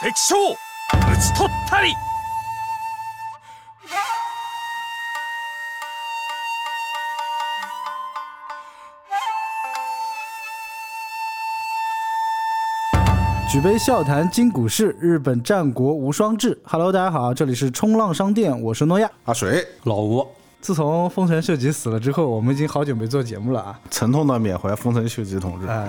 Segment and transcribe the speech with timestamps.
[0.00, 1.94] 敵将討ち取ったり
[13.48, 16.60] 举杯笑谈今古事，日本战国无双志。
[16.64, 19.10] Hello，大家好，这里是冲浪商店，我是诺亚。
[19.24, 20.26] 阿水，老吴，
[20.60, 23.80] 自从丰臣秀吉死了之后，我们已经好久没做节目了啊。
[23.90, 25.66] 沉痛的缅怀丰臣秀吉同志。
[25.68, 25.88] 哎，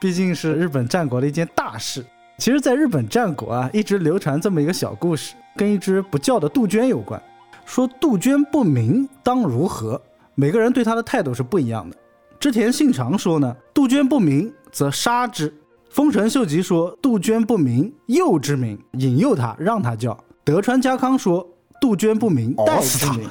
[0.00, 2.04] 毕竟是日本战国的一件大事。
[2.43, 7.17] 其实，在日本战国啊，一直流传这么一个小故事，跟一只不叫的杜鹃有关。
[7.63, 10.01] 说杜鹃不鸣，当如何？
[10.35, 11.95] 每个人对它的态度是不一样的。
[12.41, 15.53] 织田信长说呢，杜鹃不鸣，则杀之。
[15.89, 21.47] 丰臣秀吉说：“杜鹃不鸣，诱之鸣，引诱它，让它叫。”德川家康说
[21.79, 23.21] ：“杜鹃不鸣，待之鸣。”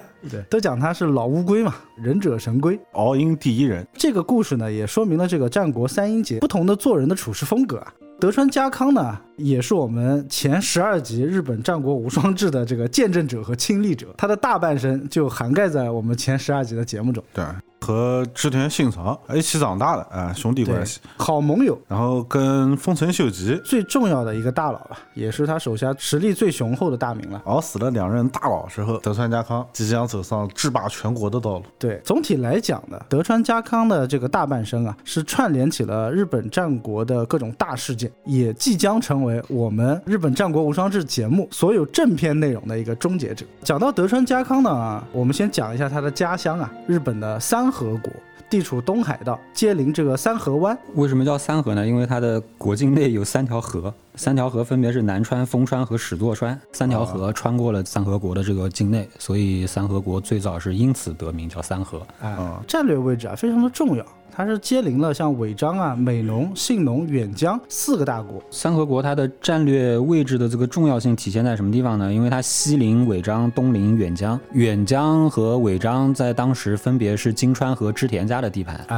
[0.30, 3.86] 对，都讲他是老乌龟嘛，忍者神龟，敖英第一人。
[3.92, 7.92] 这个故事呢，也说明了这个战国三英杰不同的做人的处事风格啊。
[8.20, 17.22] 德川家康呢，也是我们前十二集日本战国无双志的这个见证者和亲历者，他的大半生就涵盖在我们前十二集的节目中。
[17.34, 17.44] 对。
[17.84, 21.78] 和织田信长一起长大的啊，兄弟关系，好盟友。
[21.86, 27.42] 然后跟丰臣秀吉最重要的一个大佬吧，也是他手下实力最雄厚的大名了。
[27.44, 31.64] 熬死了两任大佬之后，德川家康即将走上制霸全国的道路。
[31.78, 43.44] 对，总体来讲呢，德川家康的这个大半生啊，是串联起了日本战国的各种大事件，也即将成为我们日本战国无双志节目所有正片内容的一个终结者。
[43.62, 47.73] 讲到德川家康呢，我们先讲一下他的家乡啊，日本的三。
[47.74, 48.12] 河国
[48.48, 50.78] 地处东海道，接邻这个三河湾。
[50.94, 51.84] 为什么叫三河呢？
[51.84, 62.00] 因为它的国境内有三条河，三条河分别是南川、丰川和始作川，三条河穿过了三河国的这个境内，所以三河国最早是因此得名，叫三河。
[62.22, 64.04] 啊，战略位置啊非常的重要。
[64.36, 68.42] 它是接邻了像尾张啊、美浓、信浓、远江四个大国。
[68.50, 72.12] 三河国它的战略位置的这个重要性体现在什么地方呢？
[72.12, 74.36] 因为它西临尾张，东临远江。
[74.52, 78.96] 远江和尾张在当时分别是金川和织田家的地盘啊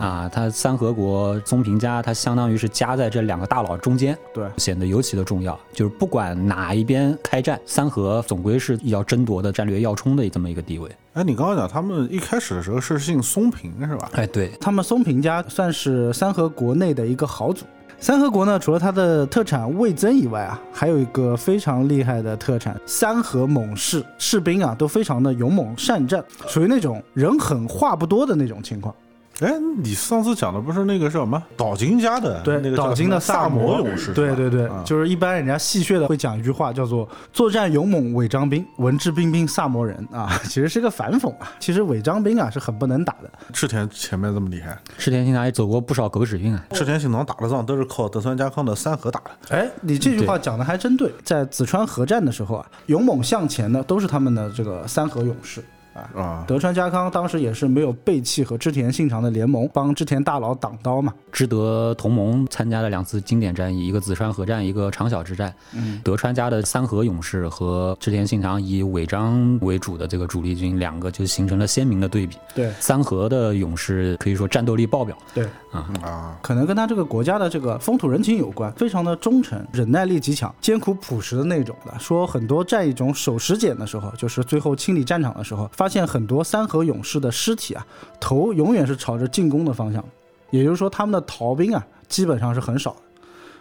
[0.00, 0.30] 啊！
[0.32, 5.58] 它三河国宗平家，它相当于是夹在这两个大佬中间，对，显得尤其的重要。
[5.72, 10.90] 就是不管哪一边开战，三河总归是要争夺的战略要冲的这么一个地位。
[11.14, 14.10] 哎，你刚刚讲他们一开始的时候是姓松平是吧？
[14.14, 17.64] 哎，对他们松平家算是三河国内的一个豪族。
[18.02, 28.94] 三河国呢，除了它的特产味增以外啊，还有一个非常厉害的特产——三河猛士，士兵啊都非常的勇猛善战，属于那种人狠话不多的那种情况。
[29.40, 32.40] 哎，你上次讲的不是那个叫什么岛津家的？
[32.42, 34.12] 对，那个岛津的萨摩勇士。
[34.12, 41.50] 对对对，就是一般人家戏谑的会讲一句话，叫做“作战勇猛伪张兵，文质彬彬萨摩人”啊， 其实是个反讽啊。
[41.58, 43.30] 其实伪张兵啊是很不能打的。
[43.52, 46.64] 赤田前面这么厉害，赤田信长也走过不少狗屎运啊。
[46.72, 49.56] 赤田信长打的仗都是靠德川家康的三河打的。
[49.56, 51.10] 哎，你这句话讲的还真对。
[51.24, 55.64] 在紫川河战的时候啊，勇猛向前的都是他们的这个三河勇士。
[55.92, 61.12] 啊，德川家康当时也是没有背弃和织田信长的联盟，帮织田大佬挡刀嘛。
[61.32, 65.52] 织德同盟参加了两次经典战役，一个紫川河战，一个长筱之战。
[65.74, 72.36] 嗯，德川家的三河勇士和织田信长以尾张为主的这个主力军，两个就形成了鲜明的对比。
[72.54, 75.16] 对，三河的勇士可以说战斗力爆表。
[75.34, 81.96] 对，啊，可能跟他这个国家的这个风土人情有关，非常的忠诚，忍耐力极强，艰苦朴实的那种的。
[81.98, 87.86] 说很多战役中守时简的时候，就是最后清理战场的时候，发现很多三河勇士的尸体啊，
[88.18, 90.04] 头永远是朝着进攻的方向。
[90.50, 92.96] 也就是说，他们的逃兵啊，基本上是很少的。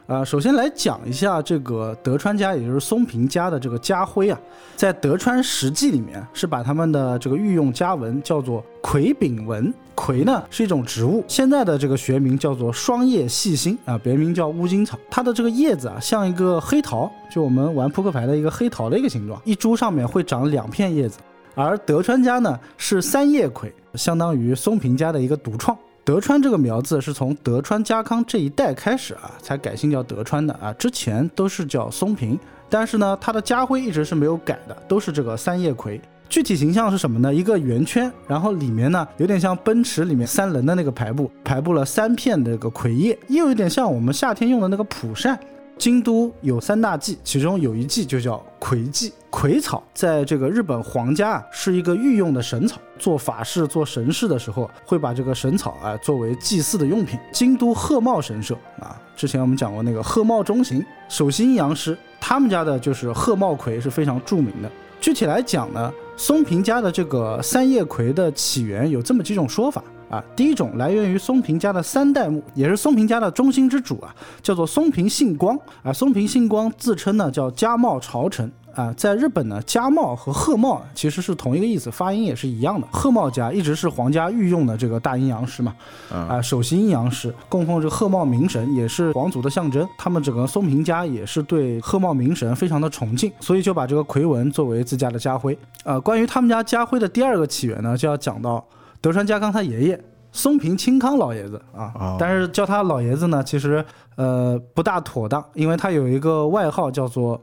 [0.10, 4.40] 呃，首先来讲一下这个德川家，也就是松平家的这个家徽啊，
[4.76, 9.72] 在德川实记里面是把他们的这个御用家纹叫做葵柄纹。
[9.94, 14.98] 葵呢是一种植物，现在的这个学名叫做双叶细辛啊，别名叫乌金草。
[15.12, 21.20] 它的这个叶子啊，像一个黑桃，就我们玩扑克牌的一个黑桃的一个形状，一株上面会长两片叶子。
[21.54, 25.78] 而德川家呢是三叶葵，相当于松平家的一个独创。
[26.10, 32.36] 德川这个苗子是从德川家康这一代开始啊，才改姓叫德川的啊，之前都是叫松平。
[32.68, 36.02] 但是呢，他的家徽一直是没有改的，都是这个三叶葵。
[36.28, 37.32] 具体形象是什么呢？
[37.32, 45.40] 一个圆圈，然后里面呢有点像奔驰里面三轮的那个排布，排布了三片那个葵叶，又有点像我们夏天用的那个蒲扇。
[45.80, 49.14] 京都有三大祭，其中有一祭就叫葵祭。
[49.30, 57.18] 葵草在这个日本皇家啊是一个御用的神草，做法事、做神事的时候会把这个神草啊作为祭祀的用品。
[57.32, 64.70] 京都鹤茂神社啊，之前我们讲过那个鹤茂中行首席阴阳师，他们家的就是鹤茂葵是非常著名的。
[65.00, 69.82] 具体来讲呢，松平家的这个三叶葵的起源有这么几种说法。
[70.10, 70.24] 啊。
[70.36, 75.94] 第一种来源于松平家的三代目，也是松平家的中心之主啊，叫做松平信光啊。
[75.94, 78.52] 松平信光自称呢叫家茂朝臣。
[78.76, 82.88] 啊，在日本呢，家茂和贺茂其实是同一个意思，发音也是一样的。
[82.92, 85.76] 贺茂家一直是皇家御用的这个大阴阳师嘛，
[86.10, 89.86] 啊，首席阴阳师，供奉这个鹤茂明神，也是皇族的象征。
[89.98, 95.58] 他们整个松平家也是对贺茂明神非常的崇敬，所以就把这个魁文作为自家的家徽。
[95.84, 98.64] 呃，关于他们家家徽的第二个起源呢，就要讲到
[99.02, 103.84] 德川家康他爷爷松平清康老爷子啊，但是叫他老爷子呢，其实
[104.16, 107.40] 呃不大妥当，因为他有一个外号叫做。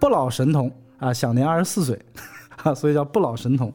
[0.00, 2.06] 不老神童啊，享年二十四岁，
[2.62, 3.70] 啊，所以叫不老神童，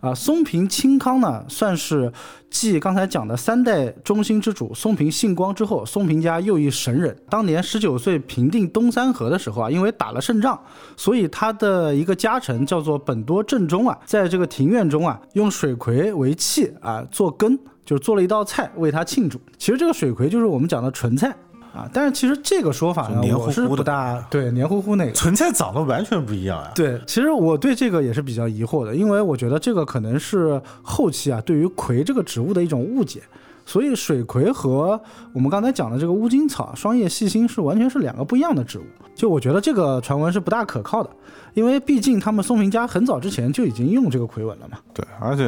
[0.00, 2.10] 啊，松平清康呢，算是
[2.50, 7.14] 继刚才讲的三代中心之主松平信光之后，松平家又一神人。
[7.28, 10.58] 当年十九岁平定东三河的时候啊，因为打了胜仗，
[10.96, 19.38] 所以他的一个家臣叫做本多正中啊，在这个庭院中啊，用水葵为器啊，做羹，就是做了一道菜为他庆祝。
[19.58, 21.36] 其实这个水葵就是我们讲的纯菜。
[21.74, 26.72] 啊，但是其实这个说法呢，我是不大对黏糊糊那个存在长得完全不一样啊。
[26.74, 33.22] 对，其实我对这个也是比较疑惑的，因为我觉得这个可能是后期啊对于葵这个植物的一种误解，
[33.64, 35.00] 所以水葵和
[35.32, 38.84] 我们刚才讲的这个乌金草、双叶细心是完全是两个不一样的植物，
[39.14, 41.10] 就我觉得这个传闻是不大可靠的。
[41.54, 44.78] 因为毕竟他们松平家很早之前就已经用这个魁文了嘛。
[44.94, 45.44] 对，而且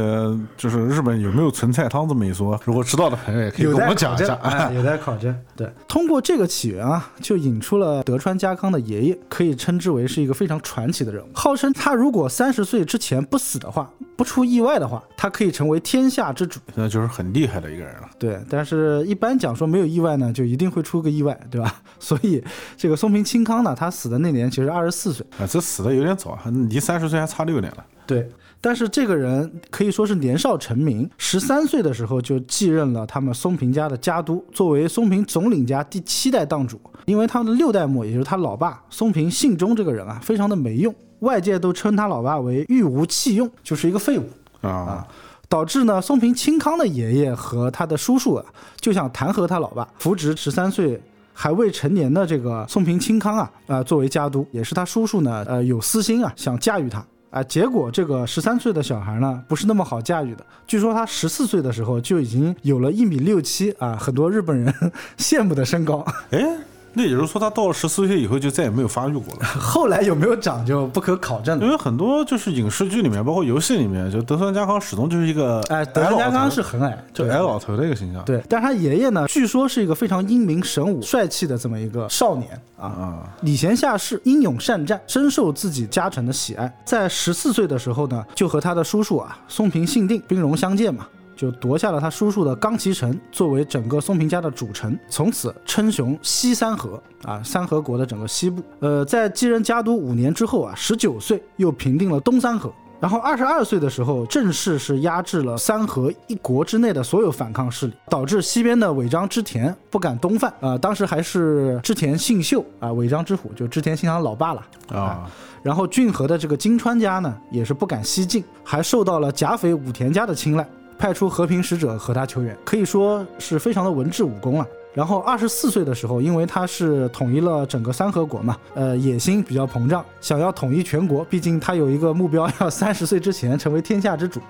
[0.57, 4.71] 就是日本有没有存菜汤这么一说，如果知道的朋友也可以跟我们讲一下。
[4.75, 5.35] 有待考证。
[5.57, 11.29] 对，通过这个起源啊，就引出了德川家康的爷爷，可以称之为是一个非常传奇的人物。
[11.35, 16.59] 号称他如果三十岁之前不死的话，不出意外的话，他可以成为天下之主。
[16.75, 18.09] 那就是很厉害的一个人了。
[18.19, 21.81] 对，但是一般讲说没有意外呢，就一定会出个意外，对吧？
[22.01, 22.43] 所以
[22.77, 25.92] 这个松平清康呢，他死的那年其实二十四岁啊，这死的。
[25.95, 27.85] 有点早，离三十岁还差六年了。
[28.07, 28.29] 对，
[28.61, 36.81] 但是这个人可以说是年少成名，十三岁的时候就继任了他们松平家的家督，作为松平总领家第七代当主。
[37.07, 44.29] 因为他的六代目，也就是他老爸松平信忠这个人啊，非常的没用，外界都称他老爸为御无弃用，就是一个废物
[44.61, 45.07] 啊，
[45.49, 48.45] 导致呢松平清康的爷爷和他的叔叔啊，
[48.81, 51.01] 就想弹劾他老爸，扶植十三岁。
[51.33, 57.43] 还未成年的这个宋平清康啊，啊，作为家督，也是他叔叔呢，呃，有私心啊，想驾驭他啊。
[57.43, 60.45] 结果这个十三岁的小孩呢，不是那么好驾驭的。
[60.67, 64.75] 据说他十四岁的时候就已经有了一米六七啊，很多日本人
[65.19, 66.07] 羡慕的身高。
[66.31, 66.57] 哎。
[66.95, 69.45] 那也就是说，他到了十四岁以后就再也没有发育过了。
[69.59, 71.65] 后来有没有长就不可考证了。
[71.65, 78.23] 因为很多就是影视剧里面，包括游戏里面，就德川家康始终就是一个哎，德川家康是很矮，就矮老头的一个形象。
[78.25, 86.73] 对，但是他爷爷呢，据说是一个非常英明神武、帅气的这么一个少年啊，礼贤下士、英勇善战，深受自己家臣的喜爱。
[86.85, 91.07] 在十四岁的时候呢，就和他的叔叔啊松平信定兵戎相见嘛。
[91.43, 98.63] 就夺下了他叔叔的冈崎城，作为整个松平家的主城，从此称雄西三河啊，三河国的整个西部。
[98.79, 110.79] 呃，在继任家督五年之后啊，十九岁又平定了东三河，然后二十二岁的时候，正式是压制了三河一国之内的所有反抗势力，导致西边的尾张织田不敢东犯啊。
[110.79, 115.29] 当时还是织田信秀啊，尾张之虎就织田信长老爸了啊。
[115.61, 120.65] 然后骏河的这个金川家呢，也是不敢西进，还受到了甲斐武田家的青睐。
[121.03, 124.65] 派出和平使者和他求援，可以说是非常的文治武功了。
[124.95, 131.25] 然后二十四岁的时候，因为他是统一了整个三河国嘛，呃，野心比较膨胀，想要统一全国。
[131.25, 134.41] 毕竟他有一个目标，要 三十岁之前成为天下之主，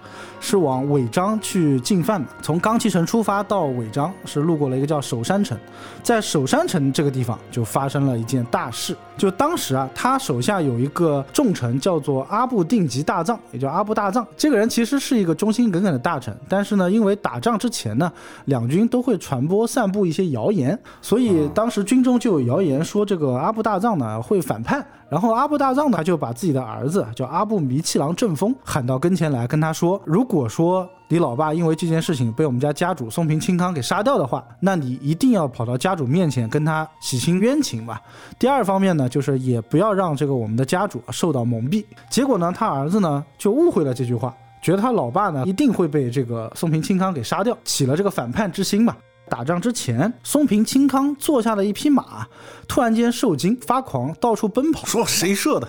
[0.41, 2.29] 是往尾张去进犯的。
[2.43, 5.57] 从冈崎城出发到尾张，是路过了一个叫首山城，
[6.03, 8.95] 在首山城这个地方就发生了一件大事。
[9.17, 14.27] 就当时啊，他手下有一个重臣叫做阿部定吉大藏，也叫阿部大藏。
[14.37, 18.11] 这个人其实是一个忠心耿耿的大臣，但是呢，因为打仗之前呢，
[18.47, 20.23] 两军都会传播散布一些。
[20.33, 38.01] 谣言，所以当时军中就有谣言说这个阿部大藏呢会反叛，然后阿部大藏呢他就把自己的儿子叫阿部弥七郎正风喊到跟前来，跟他说，如果说你老爸因为这件事情被我们家家主松平清康给杀掉的话，那你一定要跑到家主面前跟他洗清冤情吧。
[38.39, 41.85] 第二方面呢，就是也不要让这个我们的家主受到蒙蔽。
[42.09, 48.97] 结果呢，他儿子呢就误会了这句话，觉得他老爸呢一定会被这个松平清康给杀掉，起了这个反叛之心嘛。
[49.29, 52.27] 打仗之前，松平清康坐下了一匹马，
[52.67, 54.87] 突然间受惊发狂，到处奔跑。
[54.87, 55.69] 说谁射的？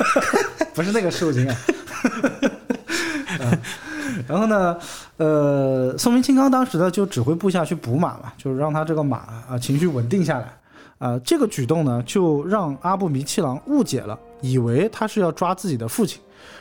[0.72, 1.56] 不是那个受惊啊。
[4.26, 4.76] 然后呢，
[5.16, 10.52] 呃，松平清康当时呢就指挥部下去补马嘛，就是让他这个马啊情绪稳定下来。
[10.98, 16.20] 啊，这个举动呢就让阿部弥七郎误解了，以为他是要抓自己的父亲。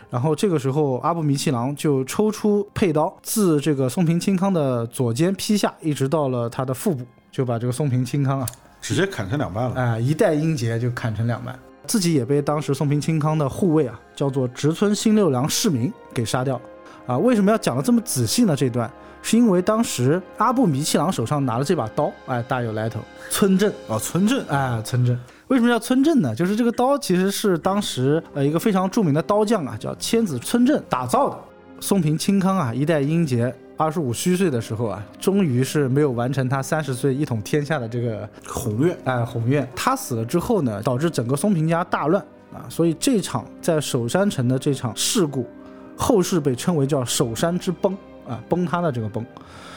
[0.09, 8.47] 然后这个时候阿部弥七郎就抽出佩刀，自这个松平清康的左肩劈下，一直到了他的腹部，就把这个松平清康啊
[8.81, 9.75] 直接砍成两半了。
[9.75, 16.61] 哎，一代英杰就砍成两半，自己也被当时松平清康的护卫啊，叫做植村新六郎市民给杀掉了。
[17.05, 18.55] 啊，为什么要讲的这么仔细呢？
[18.55, 18.89] 这段
[19.21, 25.19] 是因为当时阿布弥七郎手上拿的这把刀，哎，大有来头，村镇啊，村镇，哎，村镇。
[25.47, 26.33] 为什么叫村镇呢？
[26.33, 31.37] 就是这个刀其实是当时呃一个非常著名的刀匠啊，叫千子村镇打造的。
[31.81, 38.95] 松平清康啊，一代英杰，二十五虚岁的时候啊，终于是没有完成他三十岁一统天下的这个宏愿。
[39.03, 39.67] 哎，宏愿。
[39.75, 45.45] 他死了之后呢，导致整个松平家大乱啊，所以这场在首山城的这场事故，
[45.95, 47.93] 后世被称为叫首山之崩
[48.27, 49.25] 啊，崩塌的这个崩。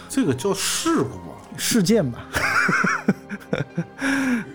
[0.09, 2.26] 这个叫事故啊，事件吧。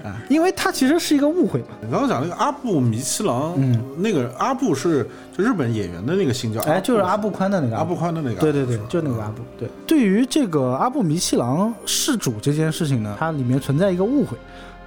[0.03, 1.67] 啊，因为它其实是一个误会嘛。
[1.81, 9.41] 你刚刚讲那个阿布弥七郎，嗯，那个阿布是就日本演员的那个姓叫，哎，就是阿布宽的那个阿布宽的那个，对对对，就那个阿布。
[9.57, 14.37] 对，对于这个阿布弥七郎事主这件事情呢，它里面存在一个误会。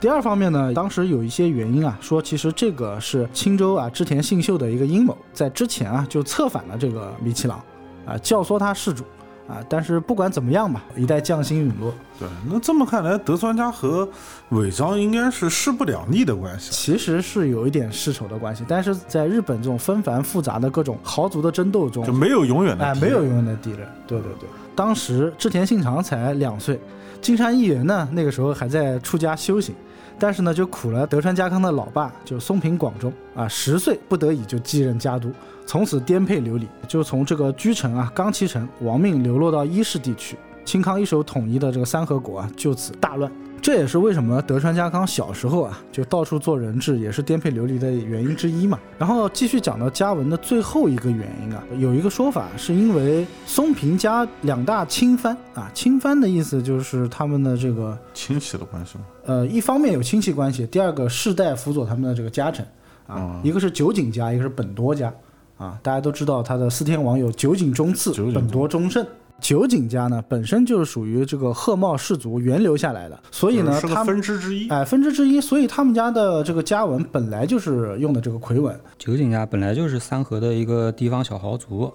[0.02, 7.62] 第二方面呢，当时有一些原因啊，说其实这个是青州啊织田信秀的一个阴谋，在之前啊就策反了这个弥七郎，
[8.04, 9.04] 啊教唆他事主。
[9.48, 11.92] 啊，但是不管怎么样吧， 一代将星陨落。
[12.18, 14.08] 对，那这么看来，德川家和
[14.50, 16.70] 尾张应该是势不两立的关系。
[16.72, 23.80] 其实是有一点世仇的关系，但是在日本这种纷繁复杂的各种豪族的争斗中，就没有永远的哎，没有永远的敌人。
[24.06, 26.80] 对对对，当时织田信长才两岁，
[27.20, 29.74] 金山义元呢那个时候还在出家修行，
[30.18, 35.30] 但是呢就苦了德川家康的老爸，就松平广忠啊，十岁不得已就继任家督。
[35.66, 40.36] 从此颠沛流离，就从这个居城啊冈崎城亡命流落到伊势地区。
[40.64, 43.30] 清康一手统一的这个三河国啊，就此大乱。
[43.60, 48.78] 这也是为什么德川家康小时候啊就到处做人质，也是颠沛流离的原因之一嘛。
[48.98, 59.04] 然后继续讲到家文的最后一个原因啊，有一个说法是因为松平家两大亲藩啊，亲藩的意思就是他们的这个亲戚的关系吗？
[59.24, 62.66] 呃，一方面有亲戚关系，第二个世代辅佐他们的这个家臣
[63.06, 65.12] 啊，一个是酒井家，一个是本多家。
[65.58, 69.06] 啊，大家都知道他的四天王有酒井忠次、本多忠胜。
[69.38, 74.68] 酒井家呢，本身就是属于这个鹤茂氏族源流下来的，所以呢，他分支之一。
[74.68, 78.76] 哎，分支之一，所以他们家的这个家纹本来就是用的这个魁纹。
[78.98, 81.92] 酒井家本来就是三河的一个地方小豪族，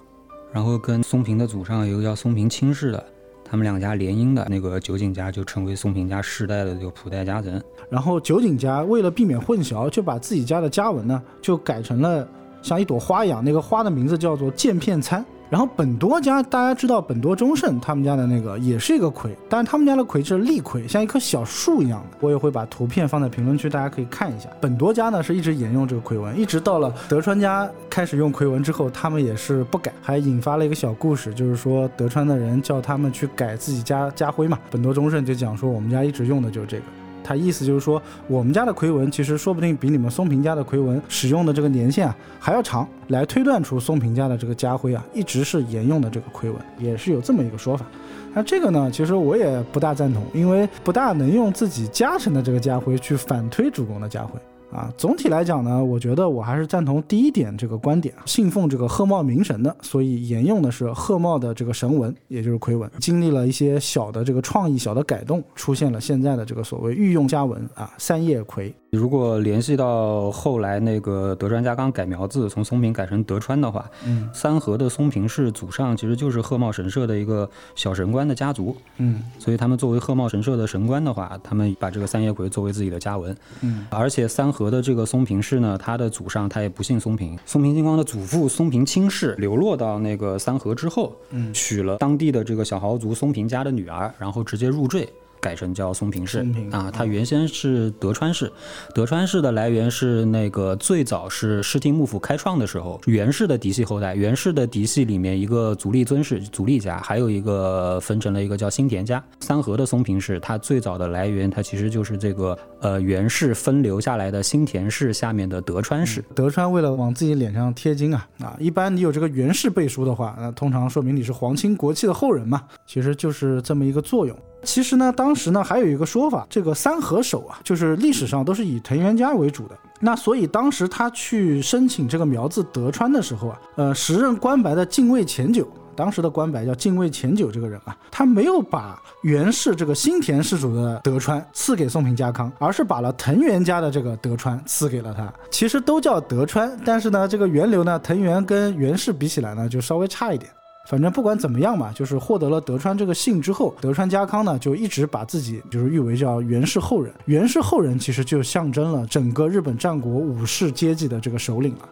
[0.54, 3.06] 然后跟松平的祖上有个叫松平亲氏的，
[3.50, 7.64] 他们两家联姻的那个酒井家就成为松平家世代的这个普代家臣。
[7.90, 12.28] 然后酒井家为了避免混淆，就把自己家的家纹呢，就改成了。
[12.62, 15.26] 像一朵花一样，那个花的名字叫做剑片参。
[15.50, 22.18] 然后本多家，大家知道本多忠胜他们家的那个也是一个葵，但是他们家的葵是立葵，像一棵小树一样的。
[22.20, 24.50] 我也会把图片放在评论区，大家可以看一下。
[24.60, 34.60] 本多家呢是一直沿用这个葵纹，一直到了德川家开始用葵纹之后，他们也是不改，还引发了一个小故事，就是说德川的人叫他们去改自己家家徽嘛。
[34.70, 36.84] 本多忠胜就讲说，我们家一直用的就是这个。
[37.28, 47.86] 他意思就是说，我们家的魁文其实说不定比你们松平家的魁文使用的这个年限啊还要长，来推断出松平家的这个家徽啊一直是沿用的这个魁文，也是有这么一个说法。
[48.34, 54.40] 那这个呢，其实我也不大赞同，因为不大能用自己家臣的这个家徽去反推主公的家徽。
[54.72, 62.90] 啊，总体来讲呢，我觉得我还是赞同第一点这个观点，信奉这个鹤茂明神的，所以沿用的是鹤茂的这个神文，也就是魁文。
[63.00, 68.74] 经历了一些小的这个创意、小的改动，出现了现在的这个所谓御用家文啊，三叶葵。
[68.98, 95.08] 如果联系到后来那个德川家康改苗字，从松平改成德川的话，嗯，三河的松平氏祖上其实就是鹤茂神社的一个小神官的家族，嗯，所以他们作为鹤茂神社的神官的话，他们把这个三叶葵作为自己的家纹，嗯，而且三河的这个松平氏呢，他的祖上他也不姓松平，松平金光的祖父松平清氏流落到那个三河之后，嗯，娶了当地的这个小豪族松平家的女儿，然后直接入赘。
[95.48, 98.52] 改成叫松平氏啊，它原先是德川氏。
[98.94, 104.14] 德川氏的来源是那个最早是室町幕府开创的时候，源氏的嫡系后代。
[104.14, 109.24] 源氏的嫡系里面一个足利尊氏，足利家，还有一个分成了一个叫新田家。
[109.40, 116.22] 三河的松平氏，它最早的来源，它其实就是这个呃源氏分流下来的新田氏下面的德川氏。
[116.36, 124.38] 德川为了往自己脸上贴金啊啊，一般你有这个源氏背书的话，那通常说明你是皇亲国戚的后人嘛，其实就是这么一个作用。
[124.64, 129.78] 其实呢，当时呢还有一个说法，这个三河守啊，就是历史上都是以藤原家为主的。
[130.00, 145.34] 那所以当时他去申请这个苗字德川的时候啊，呃，时任关白的近卫前久当时的官白叫近卫前久这个人啊，他没有把源氏这个新田氏主的德川赐给松平家康，而是把了藤原家的这个德川赐给了他。
[145.50, 150.52] 其实都叫德川，但是呢，这个源流呢，藤原跟源氏比起来呢，就稍微差一点。
[150.88, 157.14] 反正不管怎么样吧，就是获得了德川这个姓之后，德川家康呢就一直把自己就是誉为叫源氏后人。
[157.26, 161.90] 源氏后人其实就象征了整个日本战国武士阶级的这个首领了。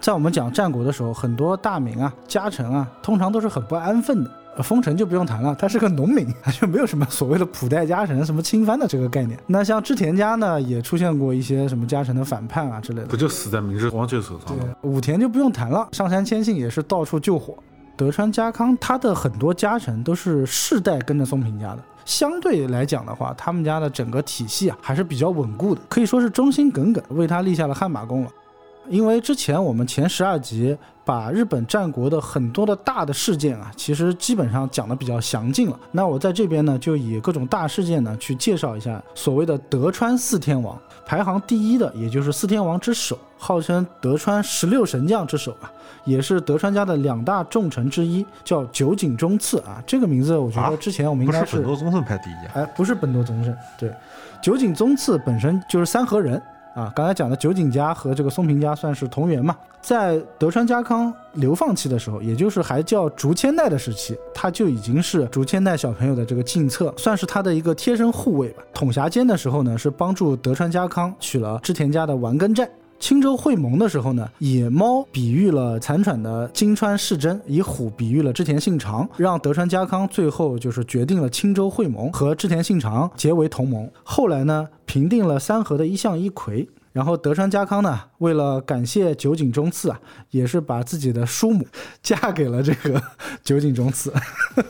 [0.00, 4.30] 在我们讲战国的时候，很多大名啊、家臣啊，通常都是很不安分的。
[4.62, 6.26] 丰臣就不用谈了，他是个农民，
[6.58, 9.38] 就没有什么所谓的普代家臣、什么亲藩的这个概念。
[9.46, 14.64] 那像织田家呢，也出现过一些什么家臣的反叛啊之类的，不就死在明治光秀手上了？
[14.82, 17.54] 武田就不用谈了，上杉谦信也是到处救火。
[17.98, 28.30] 德川家康他的很多家臣都是世代跟着松平家的，相对来讲的话，他们家的整个体系啊还是比较稳固的，可以说是忠心耿耿，为他立下了汗马功劳。
[28.88, 35.78] 因为之前我们前十二集把日本战国的很多的大的事件啊，其实基本上讲的比较详尽了。
[35.92, 40.78] 那我在这边呢，就以各种大事件呢去介绍一下所谓的德川四天王。
[41.06, 45.72] 排行第一的，也就是四天王之首，号称德川十六神将之首啊，
[46.04, 49.82] 也是德川家的两大重臣之一，叫酒井忠次啊。
[49.86, 52.52] 这个名字我觉得之前我们应该是本多忠胜排第一啊。
[52.56, 53.90] 哎，不是本多忠胜，对，
[54.42, 56.40] 酒井忠次本身就是三河人。
[56.78, 68.62] 啊，刚才讲的酒井家和这个松平家算是同源嘛，在德川家康流放期的时候，也就是还叫竹千代的时期，他就已经是竹千代小朋友的这个近侧，算是他的一个贴身护卫吧。
[68.72, 72.70] 统辖间的时候呢，是帮助德川家康取了织田家的丸根寨。
[73.00, 83.88] 青州会盟的时候呢，以猫比喻了残喘的金川世真，以虎比喻了织田信长，让德川家康最后就是决定了青州会盟和织田信长结为同盟。
[84.02, 86.68] 后来呢，平定了三河的一向一揆。
[86.90, 90.00] 然后德川家康呢，为了感谢酒井忠次啊，
[90.30, 91.64] 也是把自己的叔母
[92.02, 93.00] 嫁给了这个
[93.44, 94.12] 酒井忠次，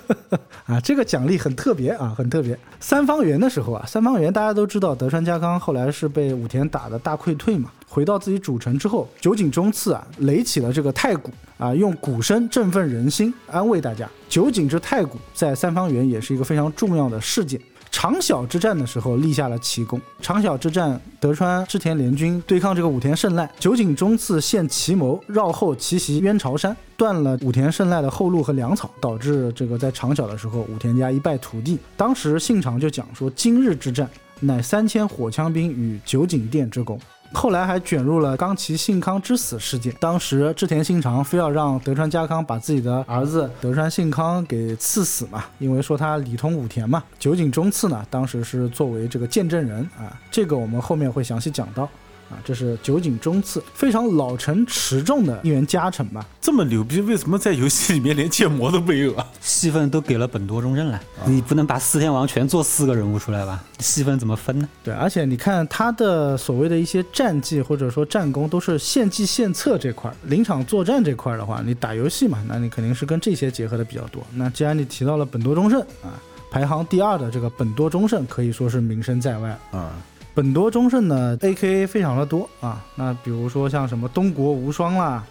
[0.67, 2.59] 啊，这个奖励很特别啊，很特别。
[2.81, 14.09] 三方原的时候啊，三方原大家都知道，德川家康后来是被武田打的大溃退嘛，回到自己主城之后，酒井忠次啊擂起了这个太鼓啊，用鼓声振奋人心，安慰大家。
[14.29, 17.61] 酒井之太鼓在三方原也是一个非常重要的事件。
[17.91, 19.99] 长小之战的时候立下了奇功。
[20.21, 31.79] 长小之战，德川织田联军对抗这个武田胜赖，酒井忠次献奇谋，绕后奇袭渊朝山，断了武田胜赖的后路和粮草，导致这个在长小的时候武田家一败涂地。
[31.97, 34.09] 当时信长就讲说，今日之战
[34.41, 37.01] 乃三千火枪兵与酒井殿之功。
[37.33, 39.95] 后来还卷入了冈崎信康之死事件。
[40.01, 47.03] 当时织田信长非要让德川家康把自己的儿子德川信康给赐死嘛，因为说他里通武田嘛。
[47.19, 51.89] 酒井忠次呢，当时是作为这个见证人啊，这个我们后面会详细讲到。
[52.31, 56.27] 啊，这是酒井忠次，非常老成持重的一员家臣吧。
[56.41, 59.27] 这么牛逼，为什么在游戏里面连建模都没有啊？
[59.41, 63.65] 戏份都给了本多忠胜了，你不能把四天王全做四个人物出来吧？
[63.79, 64.69] 戏份怎么分呢？
[64.85, 74.23] 对，而且你看他的所谓的一些战绩或者说战功，都是献计献策这块，临场作战这块的话，你打游戏嘛，那你肯定是跟这些结合的比较多。
[74.35, 76.13] 那既然你提到了本多忠胜啊，
[76.51, 79.93] 排行第二的这个本多忠胜，可以说是名声在外啊。
[80.39, 82.81] 本多忠胜呢，A.K.A 非常的多啊。
[82.95, 85.25] 那比如说像什么东国无双啦，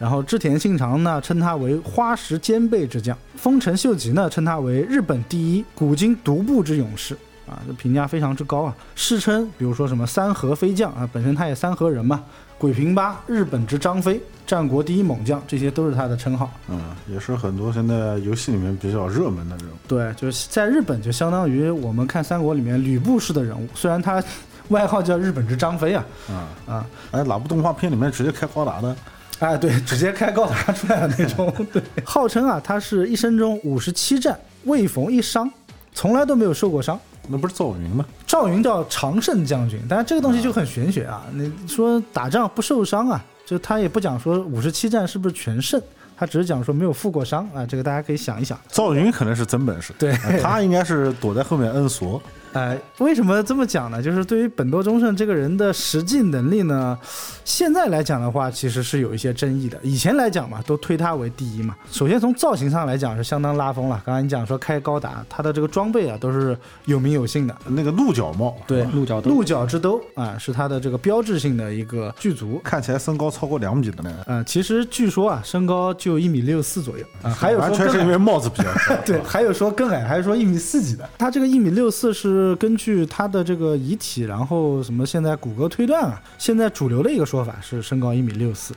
[0.00, 7.16] 然后织田信长呢称他为花石兼备之将，丰臣秀吉呢称他为日本第一古今独步之勇士
[7.46, 8.74] 啊，这评价非常之高啊。
[8.96, 12.24] 世称比如说什么三河飞将啊，本身他也三河人嘛。
[12.58, 16.50] 鬼平八，日本之张飞，战国第一猛将，这些都是他的称号。
[16.68, 19.74] 嗯，也是很多现在游戏里面比较热门的人物。
[19.86, 24.20] 对，就是在日本就相当于我们看三国里面吕布式的人物，虽然他
[24.68, 26.04] 外号叫日本之张飞啊。
[26.28, 26.86] 啊啊！
[27.10, 28.96] 哎，哪部动画片里面直接开高达的？
[29.40, 31.54] 哎，对，直接开高达出来的那种。
[31.72, 35.50] 对，号称啊，他是一生中五十七战未逢一伤，
[35.94, 36.98] 从来都没有受过伤。
[37.28, 38.04] 那不是赵云吗？
[38.26, 41.24] 赵云叫常胜将军，但是这个东西就很玄学啊。
[41.32, 45.80] 你说打仗不受伤啊，就他也不讲说五十七战是不是全胜，
[46.16, 47.66] 他只是讲说没有负过伤啊。
[47.66, 48.58] 这个大家可以想一想。
[48.68, 52.20] 赵云可能是真本事，对他应该是躲在后面摁锁。
[52.58, 54.02] 哎，为什么这么讲呢？
[54.02, 56.98] 就是对于本多忠胜这个人的实际能力呢，
[57.44, 59.78] 现在来讲的话，其实是有一些争议的。
[59.82, 61.76] 以前来讲嘛，都推他为第一嘛。
[61.92, 64.02] 首先从造型上来讲是相当拉风了。
[64.04, 67.56] 刚才你讲说开高达，他的这个装备啊都是有名有姓的。
[67.68, 72.60] 那个鹿角帽，对，鹿角鹿角之兜啊，是他的这个标志性的一个剧足。
[72.64, 74.12] 看起来身高超过两米的呢。
[74.26, 77.30] 嗯，其实据说啊，身高就一米六四左右啊。
[77.30, 79.00] 还有完全是因为帽子比较高。
[79.06, 81.08] 对，还有说更矮，还是说一米四几的。
[81.18, 83.28] 他这个一米六四是根据他。
[83.28, 85.04] 的这个遗体，然后什么？
[85.04, 88.72] 现在骨骼推断啊，现在主流的一个说法是身高一米六四，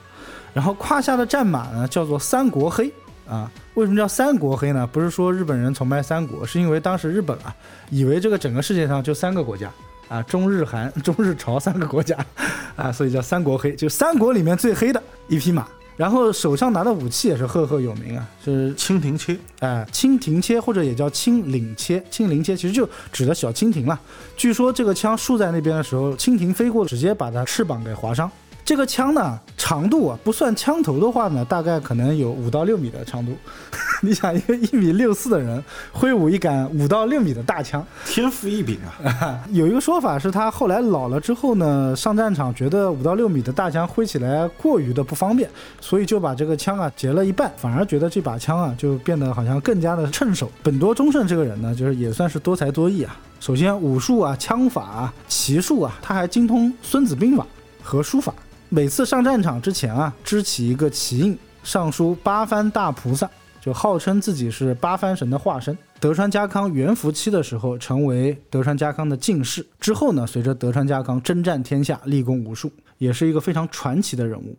[0.53, 2.91] 然后胯下的战马呢叫做三国黑
[3.25, 3.49] 啊。
[3.75, 4.85] 为什么叫三国黑呢？
[4.85, 7.55] 不是说日本人崇拜三国，是因为当时日本啊，
[7.89, 9.71] 以为这个整个世界上就三个国家
[10.09, 12.17] 啊，中日韩、中日朝三个国家
[12.75, 15.65] 啊，所以叫三国黑，就三国里面最黑的一匹马。
[15.97, 23.99] 然后手上拿的武器也是赫赫有名啊，是蜻蜓切，哎，蜻蜓切或者也叫青岭切，青岭切其实就指的小蜻蜓了。
[24.35, 28.29] 据说这个枪竖在那边的时候，蜻蜓飞过，直接把它翅膀给划伤。
[28.63, 33.35] 这个枪呢，长度啊，不算枪头的话呢，大概可能有五到六米的长度。
[34.03, 39.43] 你想，一个一米六四的人挥舞一杆五到六米的大枪，天赋异禀啊！
[39.51, 50.51] 有一个说法是他后来老了之后呢，上战场觉得五到六米的大枪挥起来过于的不方便，所以就把这个枪啊截了一半，反而觉得这把枪啊就变得好像更加的趁手。
[50.63, 53.15] 本多忠胜这个人呢，就是也算是多才多艺啊。
[53.39, 57.43] 首先武术啊、枪法啊、骑术啊，他还精通《孙子兵法》
[57.83, 58.33] 和书法。
[58.73, 63.29] 每次上战场之前啊，支起一个旗印，上书八幡大菩萨，
[63.59, 65.77] 就号称自己是八幡神的化身。
[65.99, 69.67] 德川家康元服期的时候，成为德川家康的进士。
[69.81, 74.57] 之后呢，随着德川家康征战天下，立功无数，也是一个非常传奇的人物。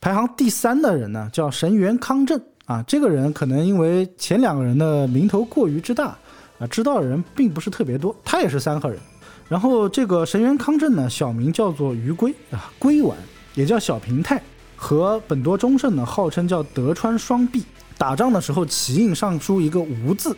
[0.00, 2.80] 排行第三的人呢，叫神原康正啊。
[2.86, 6.16] 这个人可能因为前两个人的名头过于之大
[6.60, 8.14] 啊，知道的人并不是特别多。
[8.24, 9.00] 他也是三河人。
[9.48, 13.18] 然后这个神原康正呢，小名叫做鱼龟啊，龟丸。
[13.58, 14.40] 也叫小平太，
[14.76, 17.64] 和本多忠胜呢，号称叫德川双璧。
[17.98, 20.36] 打仗的时候，旗印上书一个无字，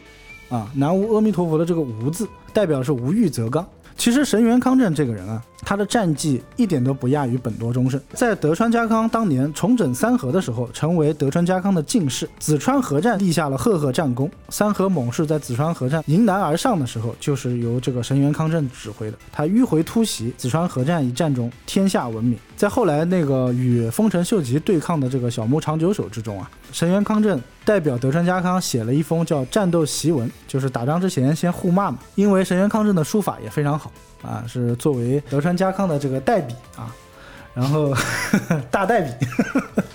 [0.49, 3.69] 啊，南无阿弥陀佛的这个无字，代表是无欲则刚。
[3.95, 5.45] 其实神原康正这个人啊。
[5.63, 8.01] 他的战绩一点都不亚于本多忠胜。
[8.13, 12.29] 在德川家康当年重整三河的时候，成为德川家康的进士。
[12.39, 14.31] 紫川河战立下了赫赫战功。
[14.49, 19.17] 三河猛士在紫川河战迎难而上的时候，就是由这个神原康正指挥的。
[19.31, 22.39] 他迂回突袭，紫川河战一战中天下闻名。
[22.57, 31.99] 在后来那个与丰臣秀吉对抗的这个小牧长久手之中啊，神原康正代表德川家康写了一封叫战斗檄文，就是打仗之前先互骂嘛。
[32.17, 33.91] 因为神原康正的书法也非常好。
[34.23, 36.95] 啊，是作为德川家康的这个代笔啊，
[37.55, 37.95] 然后
[38.71, 39.27] 大代笔，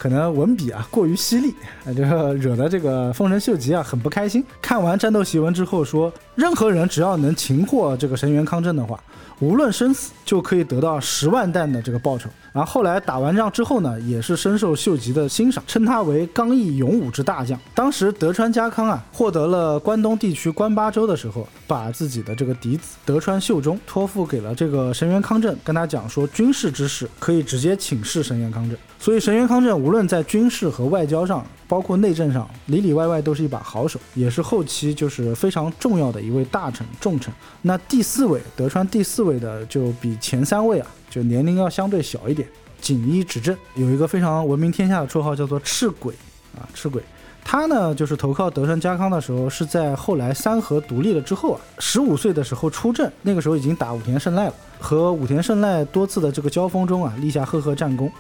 [0.06, 1.52] 可能文笔啊过于犀利，
[1.84, 2.04] 啊，就
[2.36, 4.46] 惹得这个丰臣秀吉啊很不开心。
[4.62, 9.04] 看完战斗檄文之后说，任何人只要能擒获这个神原康正的话，
[9.39, 12.30] 无论生死，就可以得到十万担的这个报酬。
[12.54, 17.60] 然后后来打完仗之后呢，也是深受秀吉的欣赏，称他为刚毅勇武之大将。
[17.74, 28.78] 当时德川家康啊获得了关东地区关八州的时候，把自己的这个嫡子德川秀忠托付给了这个神原康正，跟他讲说军事之事可以直接请示神原康正。
[29.06, 37.32] 所以神原康政无论在军事和外交上，包括内政上，里里外外都是一把好手，也是后期就是非常重要的一位大臣重臣。
[37.62, 40.88] 那第四位德川第四位的就比前三位啊。
[41.08, 42.50] 就年龄要相对小一点，
[42.82, 46.12] 锦衣执政有一个非常闻名天下的绰号叫做赤鬼
[46.58, 47.00] 啊，赤鬼。
[47.44, 58.12] 他呢就是投靠德川家康的时候，是在后来三河独立了之后啊，十五岁的时候出阵，那个时候已经打武田胜赖了，和武田胜赖多次的这个交锋中啊，立下赫赫战功。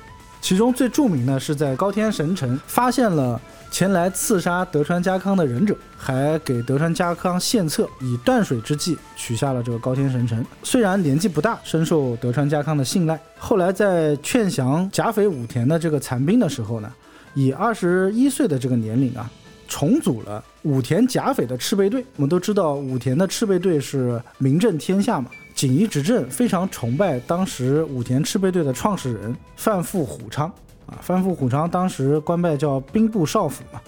[0.45, 3.41] 其中最著名的是在高天神城发现了。
[3.71, 10.45] 前来刺杀德川家康的忍者，还给德川家康献策，以断水之计取下了这个高天神城。
[10.61, 13.19] 虽然年纪不大，深受德川家康的信赖。
[13.39, 16.89] 后来在劝降甲斐武田的这个残兵的时候呢，
[17.33, 19.27] 以二十一岁的这个年龄啊，
[19.67, 22.05] 重组了武田甲斐的赤备队。
[22.17, 25.27] 我们都知道武田的赤备队是名震天下嘛。
[25.55, 30.51] 锦衣执政非常崇拜当时武田赤备队的创始人范富虎昌。
[30.85, 33.81] 啊，范富虎昌当时官拜叫兵部少府嘛，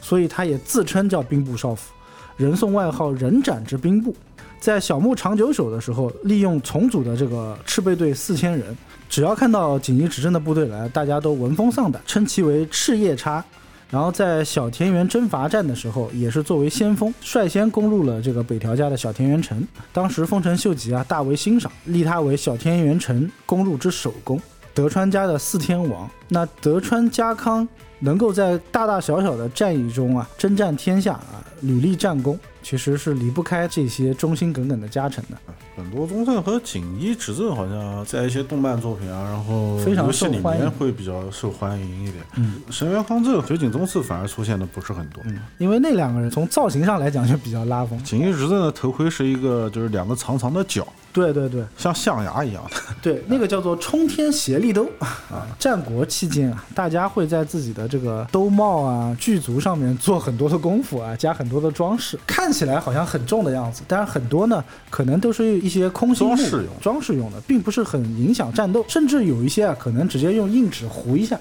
[0.00, 1.92] 所以他也自称叫兵部少府，
[2.36, 4.12] 人送外号“人斩之兵部”。
[4.58, 8.76] 在小牧长久手的时候，利用重组的这个赤备队四千人，
[9.08, 13.44] 只要看到锦衣执政的部队来，大家都闻风丧胆，称其为赤夜叉。
[13.90, 19.66] 然后在小田园征伐战的时候，也是作为先锋，率先攻入了这个北条家的小田园城。
[19.92, 24.40] 当时丰臣秀吉啊大为欣赏，立他为小田园城攻入之首功。
[24.72, 27.66] 德川家的四天王，那德川家康
[27.98, 35.36] 能够在大大小小的战役中啊征战天下啊屡立战功，其实是离不开这些忠心耿耿的家臣的。
[35.80, 42.22] 本多宗正和锦衣执政好像在一些动漫作品啊，然后游戏里面，会比较受欢迎一点。
[42.36, 45.22] 嗯，神原康正、水井宗次反而出现的不是很多。
[45.26, 47.98] 嗯，因为那两个人从造型上来讲就比较拉风。
[48.04, 50.86] 锦衣执政的头盔是一个就是两个长长的角。
[51.12, 52.76] 对对对，像象牙一样的。
[53.02, 55.46] 对，那个叫做冲天斜立兜啊。
[55.58, 63.82] 战国期间啊，大家会在自己的这个兜帽啊、具足上面做很多的功夫啊，加很多的装饰，看起来好像很重的样子。
[63.88, 68.84] 但是很多呢，可能都是一些空心装饰用、装饰用的，并不是很影响战斗。
[68.88, 71.38] 甚至有一些啊，可能直接用硬纸糊一下，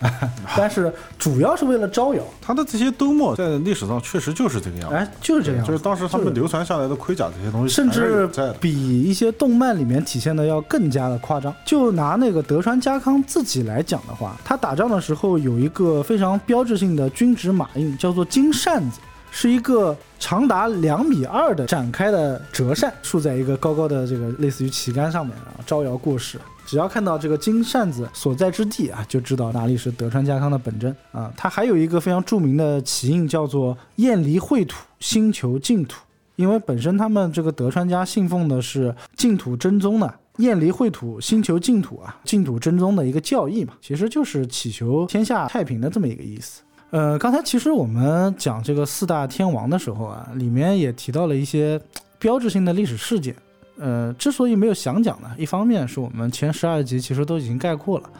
[0.56, 2.22] 但是主要是为了招摇。
[2.40, 8.28] 他的这些兜帽在历史上确实就是这个样子，哎，就是这样，就是当时他们流传下来的盔甲这些东西，甚至
[8.60, 11.54] 比一些动漫里面体现的要更加的夸张。
[11.64, 19.00] 就拿那个德川家康自己来讲的话，他打仗的时候有一个非常标志性的军职马印，叫做金扇子。
[19.32, 26.40] 是一个长达两米二的展开的折扇，竖在一个高高的这个类似于旗杆上面，然后招摇过市。
[26.66, 31.32] 只要看到这个金扇子所在之地啊，就知道哪里是德川家康的本阵啊。
[31.36, 36.00] 它还有一个非常著名的旗印，叫做燕离秽土，星球净土。
[36.34, 46.60] 因为本身他们这个德川家信奉的是净土真宗的燕离秽土，星球净土啊，净土真宗的一个教义嘛，其实就是祈求天下太平的这么一个意思。
[46.90, 51.80] 呃，刚才其实我们讲这个四大天王的时候啊，里面也提到了一些
[52.18, 53.34] 标志性的历史事件。
[53.78, 58.10] 呃，之所以没有详讲呢，一方面是我们前十二集其实都已经概括了，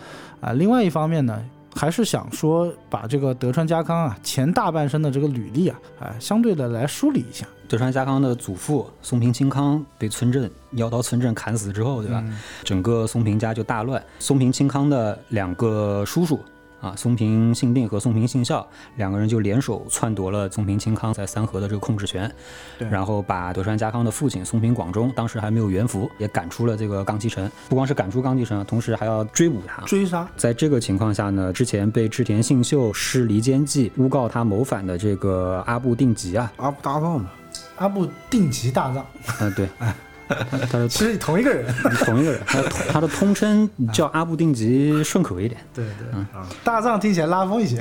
[0.40, 1.42] 啊，另外一方面呢，
[1.75, 7.47] 还是想说把这个德川家康啊前大半生的这个履历啊，啊，相对的来梳理一下。
[7.69, 12.23] 德川家康的祖父松平清康被村镇妖刀村镇砍死之后，对吧？
[12.62, 14.01] 整个松平家就大乱。
[14.19, 16.38] 松平清康的两个叔叔。
[16.87, 22.33] 啊，松平信定和松平信孝两个人就联手篡夺了松平清康在三河的这个控制权，
[22.79, 27.51] 对，然后把德川家康的父亲松平广忠当时还没有元服，也赶出了这个冈崎城。
[27.68, 30.29] 不光是赶出冈崎城，同时还要追捕他，追杀。
[30.37, 37.31] 在这个情况下呢，之前被织田信秀施离间计诬告他谋反的这个阿部定吉啊，阿部大藏嘛，
[37.77, 39.05] 阿部定吉大藏，
[39.40, 39.68] 嗯，对。
[40.28, 41.72] 他是其实同一个人，
[42.04, 42.40] 同一个人。
[42.46, 45.60] 他他的通称叫阿布定吉，顺口一点。
[45.74, 46.26] 对对，嗯，
[46.64, 47.78] 大藏听起来拉风一些。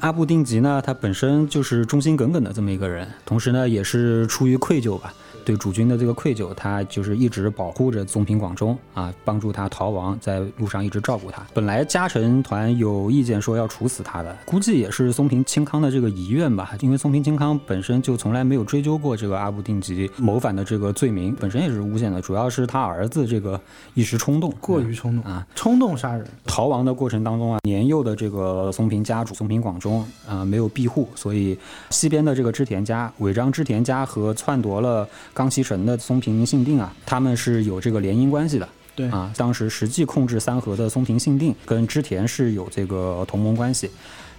[0.00, 5.14] 阿布定吉呢，他本身就是忠心耿耿的这么一个人，同时呢，也是出于愧疚吧。
[5.44, 11.44] 对主君的这个愧疚，他就是一直保护着宗平广忠啊，帮助他逃亡，在路上一直照顾他。
[11.52, 16.72] 本来家臣团有意见说要处死他的，估计也是松平清康的这个遗愿吧。
[16.80, 22.20] 因为松平清康本身就从来没有追究过这个阿部定吉谋反的这个罪名，本身也是诬陷的。
[22.20, 23.60] 主要是他儿子这个
[23.94, 26.26] 一时冲动，过于冲动啊，冲动杀人。
[26.44, 31.58] 逃亡的过程当中啊，年幼的这个松平家主松平广忠啊没有庇护，所以
[31.90, 35.08] 西边的这个织田家尾张织田家和篡夺了。
[35.34, 38.68] 冈崎城的松平信定啊，他们是有这个联姻关系的。
[38.94, 43.90] 对啊，当时实际控制三河的松平信定跟织田是有这个同盟关系。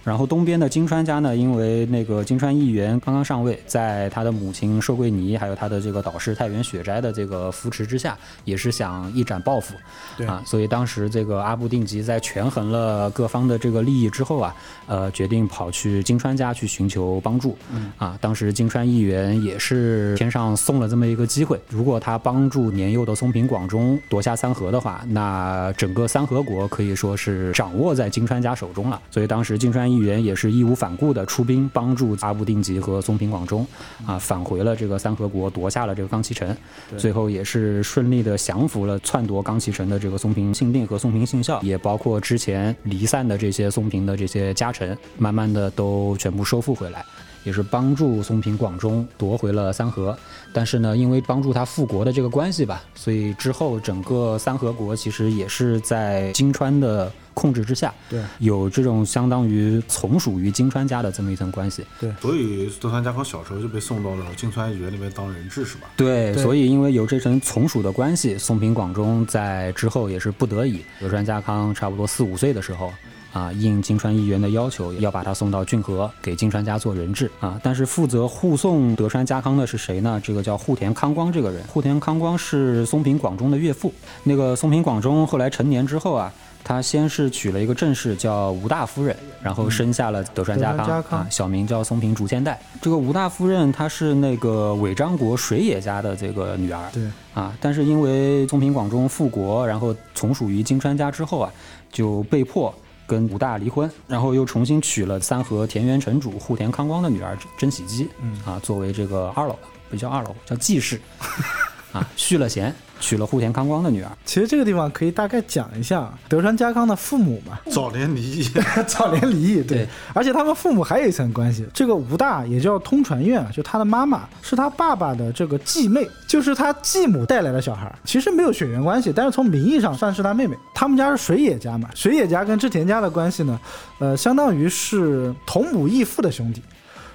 [0.04, 8.14] 然后东边的金川家呢，因为那个金川议员刚刚上位，在他的母亲寿桂尼还有他的这个导师太原雪斋的这个扶持之下，
[8.44, 9.74] 也是想一展抱负，
[10.18, 10.26] 对。
[10.26, 14.54] 啊，所以当时这个阿部定吉在权衡了各方的这个利益之后啊，
[14.86, 17.56] 呃，决定跑去金川家去寻求帮助，
[17.96, 29.93] 啊，当时金川议员也是天上送了这么一个机会，如果他帮助年幼的松平广忠夺下三河的话，那整个三河国可以说是掌握在金川家手中了，所以当时金川。
[29.94, 33.66] 议员也是义无反顾的出兵帮助阿部定吉和松平广忠，
[34.04, 36.56] 啊，返回了这个三河国，夺下了这个冈崎城，
[36.96, 47.04] 最后也是顺利的降服了篡夺冈崎城的这个松平信定和松平信孝，也包括之前离散的这些松平的这些家臣，慢慢的都全部收复回来。
[47.44, 50.16] 也是帮助松平广忠夺回了三河，
[50.50, 61.84] 但是呢，因为帮助他复国的这个关系吧，所以之后整个三河国其实也是在金川的控制之下，对，有这种相当于从属于金川家的这么一层关系。
[62.00, 65.88] 对，所以德川家康小时候就被送到了金川议员那边当人质，是吧？
[65.96, 72.90] 对，所以因为有这层从属的关系，松平广忠在之后也是不得已，德川家康差不多四五岁的时候。
[73.34, 77.60] 啊，应金川议员的要求，要把他送到骏河，给金川家做人质啊。
[77.64, 80.20] 但是负责护送德川家康的是谁呢？
[80.22, 81.60] 这个叫户田康光这个人。
[81.64, 83.92] 户田康光是松平广忠的岳父。
[84.22, 86.32] 那个松平广忠后来成年之后啊，
[86.64, 92.58] 他先是娶了一个正室，叫吴大夫人，然后生下了德川家康啊，小名叫松平竹千代。
[92.80, 96.90] 这个吴大夫人她是那个尾张国水野家的这个女儿。
[96.92, 97.02] 对
[97.34, 101.52] 啊，但是因为松平广忠复国，然后从属于金川家之后啊，
[101.92, 102.74] 就被迫。
[103.06, 109.54] 跟武大离婚，然后又重新娶了三河田园城主户田康光的女儿真喜姬，嗯啊，作为这个二老，
[109.90, 110.98] 不叫二老，叫继室，
[111.94, 112.74] 啊，续了弦。
[113.00, 114.10] 娶了户田康光的女儿。
[114.24, 118.50] 其实这个地方可以大概讲一下德川家康的父母嘛， 早年离异，
[118.86, 119.86] 早年离异，对。
[120.14, 130.56] 而且他们父母还有一层关系，这个吴大也叫通传院，就他的妈妈是他爸爸的这个继妹，就是他继母带来的小孩，其实没有血缘关系，但是从名义上算是他妹妹。
[130.72, 133.60] 他们家是水野家嘛，水野家跟织田家的关系呢，
[133.98, 136.62] 呃，相当于是同母异父的兄弟，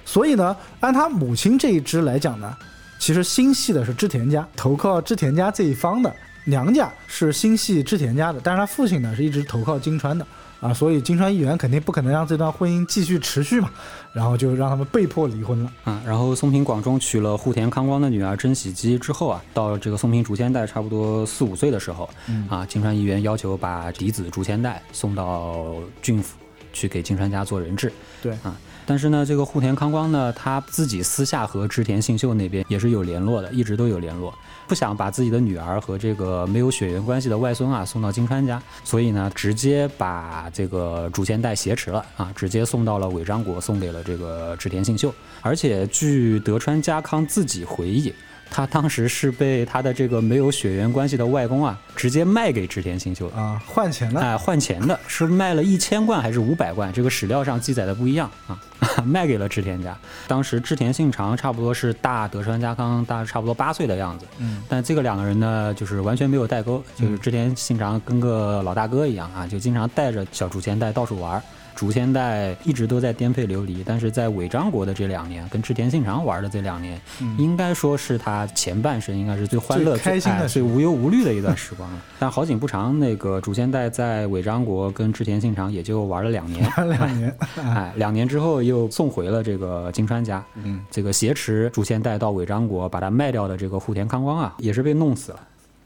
[0.04, 2.54] 所以呢，按他母亲这一支来讲呢。
[3.00, 10.24] 其实心系的是织田家，投靠织田家这一方的娘家是心系织田家的，但是他父亲呢是一直投靠金川的
[10.60, 13.70] 啊，所以金川议员肯定不可能让这段婚姻继续持续嘛，
[14.12, 16.02] 然后就让他们被迫离婚了啊。
[16.04, 22.08] 然后松平广中娶了户田康光的女儿真喜姬之后啊，到这个松平竹千代差不多四五岁的时候
[22.50, 26.36] 啊，金川议员要求把嫡子竹千代送到郡府
[26.70, 27.90] 去给金川家做人质。
[28.22, 28.54] 对啊。
[28.90, 34.34] 但是呢，这个户田康光呢，他自己私下和织田信秀那边也是有联络的，一直都有联络，
[34.66, 45.14] 不想把自己的女儿和这个没有血缘关系的外孙啊送到金川家，所以呢，直接把这个主千代挟持了啊，直接送到了尾张国，送给了这个织田信秀。
[45.40, 48.12] 而且据德川家康自己回忆。
[48.50, 56.92] 他当时是被他的这个没有血缘关系的外公啊，直接卖给织田信秀啊，换钱了，哎，换钱的是卖了一千贯还是五百贯？
[56.92, 58.58] 这个史料上记载的不一样啊，
[59.06, 59.96] 卖给了织田家。
[60.26, 71.40] 当时织田信长差不多是大德川家康大差不多八岁的样子，嗯，但这个两个人呢，就是完全没有代沟，就是织田信长跟个老大哥一样啊，就经常带着小竹千代到处玩。
[71.80, 77.00] 竹千代一直都在颠沛流离，但是在尾张国的这两年，跟织田信长玩的这两年，
[77.38, 81.98] 应该说是他前半生应该是最欢乐、最开心的、最无忧无虑的一段时光了。
[82.18, 90.44] 但好景不长，那个竹千代在尾张国跟织田信长也就玩了两年，两年， 哎，两年之后又送回了这个金川家。
[90.56, 95.40] 嗯，这个挟持竹千代到尾张国把他卖掉的这个户田康光啊，也是被弄死了。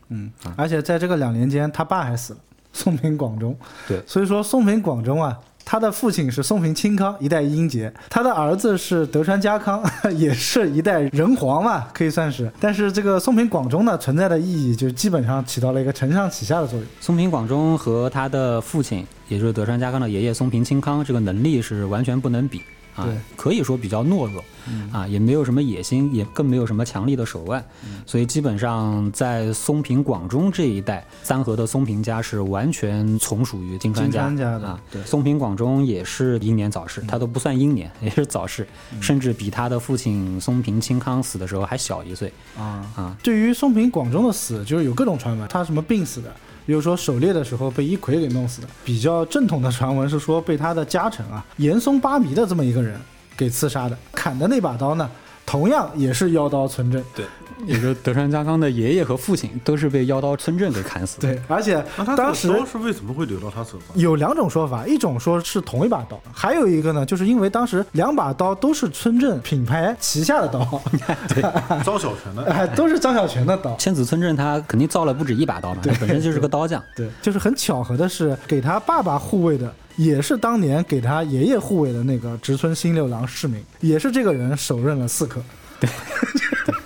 [0.09, 2.41] 嗯，而且在这个两年间，他爸还死了，
[2.73, 3.57] 松平广忠。
[3.87, 5.39] 对，所以说松平广忠啊。
[5.65, 9.83] 他的父亲是松平清康，一代英杰；他的儿子是德川家康，
[10.17, 12.51] 也是一代人皇嘛，可以算是。
[12.61, 16.87] 但是这个松平广忠呢，存在的意义就基本上起到了一个承上启下的作用。
[17.01, 22.61] 松平广忠和他的父亲，也就是德川家康的爷爷松平清康，这个能力是完全不能比。
[22.95, 24.45] 啊，可以说比较懦弱，
[24.93, 27.65] 啊，也没有什么野心，也更没有什么强力的手腕，
[28.07, 34.31] 所以基本上在松平广中这一代，三河的松平家是完全从属于金川家。
[34.31, 34.81] 的啊。
[34.91, 38.67] 对，松平广中也是英年早逝，他都不算英年， 也是早逝，
[39.01, 42.33] 甚至比他的父亲松平清康死的时候还小一岁。
[42.57, 42.87] 啊。
[42.95, 43.17] 啊。
[43.23, 46.33] 对于松平广中的死，就是有各种传闻，他什么病死的。
[46.67, 52.99] 比如说狩猎的时候被一葵给弄死的，比较正统的传闻是说被他的家臣啊严嵩八迷的这么一个人
[53.37, 55.11] 给刺杀的，砍的那把刀呢，
[55.47, 57.05] 同样也是妖刀村镇。
[57.15, 57.25] 对。
[57.67, 61.33] 也就德川家康的爷爷和父亲都是被妖刀村镇给砍死的。
[61.33, 61.83] 对，而且
[62.17, 63.89] 当时是为什么会流到他手上？
[63.95, 70.83] 有两种说法，一种说是同一把刀，还有一个呢，就是因为当时两把刀都是村镇品牌旗下的刀，
[71.29, 71.41] 对，
[71.85, 73.75] 张小泉的，哎，都是张小泉的刀。
[73.77, 76.83] 千子村镇他肯定造了不止一把刀嘛，本身就是个刀匠。
[76.97, 85.43] 对，就是很巧合的是，给他爸爸护卫的也是当年给他爷爷护卫的那个植村新六郎市民，也是这个人手刃了刺客。
[85.81, 85.89] 对。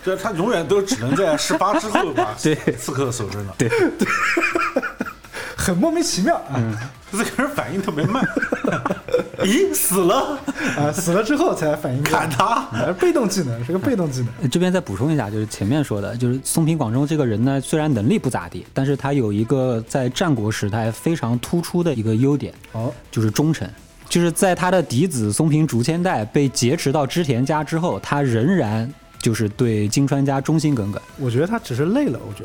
[0.05, 3.55] 对，他永远都只能在十八之后把 对刺客手刃了。
[3.59, 4.09] 对对，
[5.59, 6.41] 很莫名其妙。
[6.55, 6.75] 嗯，
[7.13, 8.25] 这个人反应特别慢。
[9.43, 10.39] 咦，死了
[10.77, 10.91] 啊！
[10.93, 12.03] 死了之后才反应。
[12.03, 12.67] 砍他，
[12.99, 14.51] 被动技能是个被动技能。
[14.51, 23.69] 这边再补充一下，就是前面说的，就是松平广忠这个人呢，虽然能力不咋地，但是他有一个在战国时代非常突出的一个优点，哦，就是忠诚。
[24.09, 28.93] 就是在他的嫡子松平竹千代被劫持到织田家之后，他仍然。
[29.21, 32.19] 就是对金川家忠心耿耿，我觉得他只是累了。
[32.27, 32.45] 我觉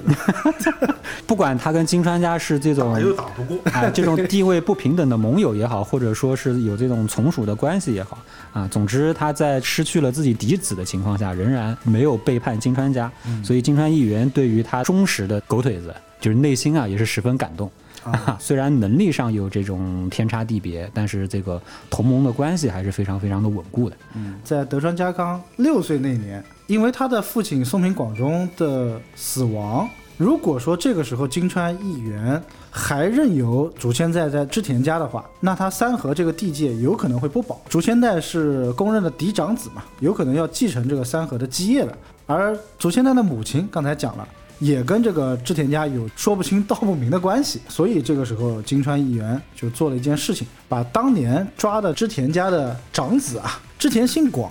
[0.82, 0.96] 得，
[1.28, 8.18] 不管他跟金川家是这种又打不过，哎，这种地位不平等的盟友也好，或者说是有这种从属的关系也好，
[8.52, 13.12] 啊，总之他在失去了自己嫡子的情况下，仍然没有背叛金川家，
[13.44, 17.72] 所以金川议员对于他忠实的狗腿子，就是内心啊也是十分感动。
[18.04, 23.96] 啊， 虽然能力上有这种天差地别，但是这个同盟的关系还是非常非常的稳固的。
[24.14, 37.62] 嗯，在德川家康六岁那年，因为他的父亲松平广忠的死亡，如果说这个时候金川议员还任由竹千代在织田家的话，那他三河这个地界有可能会不保。
[37.70, 41.96] 竹千代是公认的嫡长子嘛，有可能要继承这个三河的基业的。
[42.26, 44.28] 而竹千代的母亲刚才讲了。
[44.60, 54.50] 也跟这个织田家有说不清道不明的关系，所以这个时候金川议员就做了一件事情，把当年抓的织田家的长子啊，织田信广，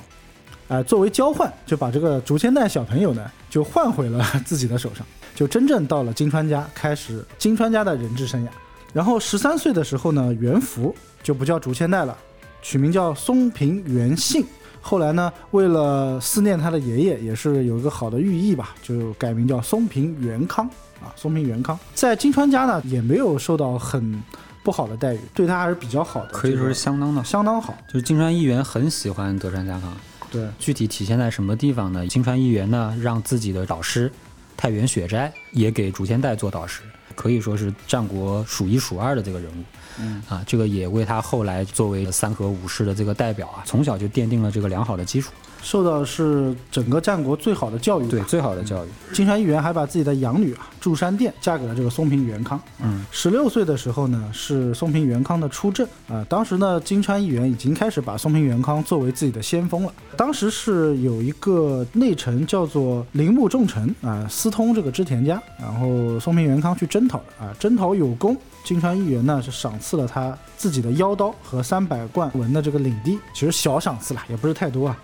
[0.73, 8.49] 啊，作为交换，就把这个竹千代小朋友呢，就换回了自己的手上，就真正到了金川家，开始金川家的人质生涯。
[8.95, 12.17] 然后十三岁的时候呢，元福就不叫竹千代了，
[12.63, 14.47] 取名叫松平元信。
[14.81, 20.67] 后来呢，为了思念他的爷爷，也是有一个好的寓意吧，就改名叫松平元康
[21.03, 21.13] 啊。
[21.17, 24.23] 松平元康在金川家呢，也没有受到很
[24.63, 27.75] 不好的待遇，对他还是比较好的，可以说是相当的，相当好。
[27.89, 29.95] 就是金川议员很喜欢德川家康，
[30.33, 32.05] 对，具体体现在什么地方呢？
[32.09, 34.11] 金川议员呢，让自己的导师。
[34.55, 36.83] 太原雪斋也给竹千代做导师，
[37.17, 39.65] 可以说是战国数一数二的这个人物。
[39.99, 45.33] 嗯啊，这个也为他后来作为三河武士的这个代表啊，从小就奠定了这个良好的基础。
[45.63, 48.89] 受到是整个战国最好的教育，对最好的教育。
[49.15, 52.61] 金川义元还把自己的养女啊祝山殿嫁给了这个松平元康。
[52.83, 56.25] 嗯，十六岁的时候呢，是松平元康的出阵啊。
[56.29, 59.93] 当时呢，金川义元已经开始把松平元康作为自己的先锋了。
[60.17, 68.37] 当时是有一个内臣叫做铃木重臣啊，私通这个织田家，然后松平元康去征讨啊，征讨有功。
[68.65, 74.97] 金川义元呢是赏赐了他自己的腰刀和三百贯文的这个领地，其实小赏赐了，也不是太多啊。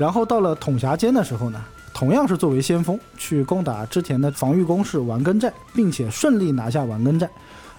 [0.00, 7.28] 然后到了统辖间的时候呢，同样是作为先锋去攻打之前的防御工事丸根寨，并且顺利拿下丸根寨。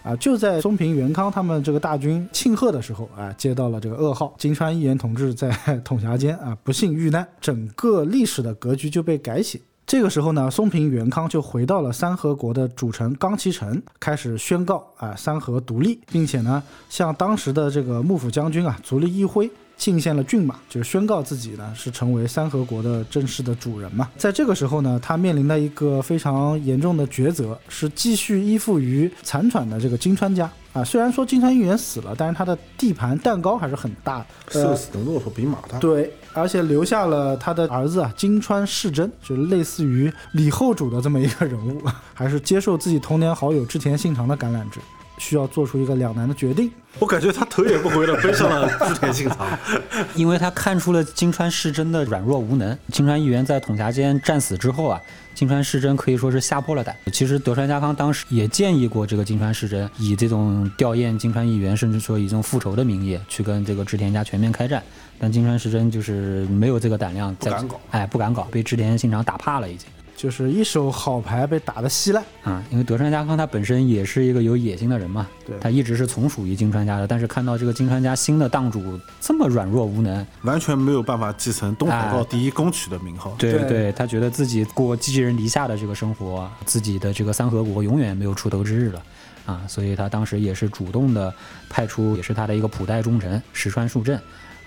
[0.03, 5.49] 啊，就在松平元康他们这个大军庆贺的时候啊，接到了这个噩耗，金川义元同志在
[5.83, 9.59] 统辖间啊不幸遇难，整个历史的格局就被改写。
[9.87, 19.49] 这个时候呢，松平元康就回到了三河国的主城冈崎城，开始宣告啊三河独立，并且呢向当时的这个幕府将军啊足利义辉。
[19.81, 24.07] 进献了骏马，就是宣告自己呢是成为三河国的正式的主人嘛。
[24.15, 30.83] 在这个时候呢，他面临的一个非常严重的抉择是继续依附于残喘的这个金川家啊。
[30.83, 35.79] 虽然说金川议员死了，但是他的地盘蛋糕还是很大的，瘦死的骆驼比马大。
[35.79, 41.81] 对，而且留下了他的儿子啊金川世真，就是类似于李后主的这么一个人物，
[42.13, 44.79] 还是接受自己童年好友织田信长的橄榄枝。
[45.21, 46.71] 需要做出一个两难的决定。
[46.97, 49.47] 我感觉他头也不回的飞上了织田信长，
[50.15, 52.75] 因为他看出了金川世真的软弱无能。
[52.91, 54.99] 金川议员在统辖间战死之后啊，
[55.35, 56.93] 金川世真可以说是吓破了胆。
[57.13, 64.83] 其实德川家康当时也建议过这个金川世真，以这种吊唁金川议员，甚至说以这种复仇的名义去跟这个织田家全面开战。
[65.17, 69.87] 但金川世真就是没有这个胆量，不敢搞，哎，不敢搞，被织田信长打怕了已经。
[70.21, 72.63] 就是一手好牌被打得稀烂啊！
[72.69, 89.01] 因为德川家康他本身也是一个有野心的人嘛，对他一直是从属于金川家的，但是看到这个金川家新的当主这么软弱无能，完全没有办法继承东海道第一公曲的名号，对对，他觉得自己过寄人篱下的这个生活，自己的这个三河国永远没有出头之日了
[89.47, 89.61] 啊！
[89.67, 91.33] 所以他当时也是主动的
[91.67, 94.19] 派出，也是他的一个普代忠臣石川树正。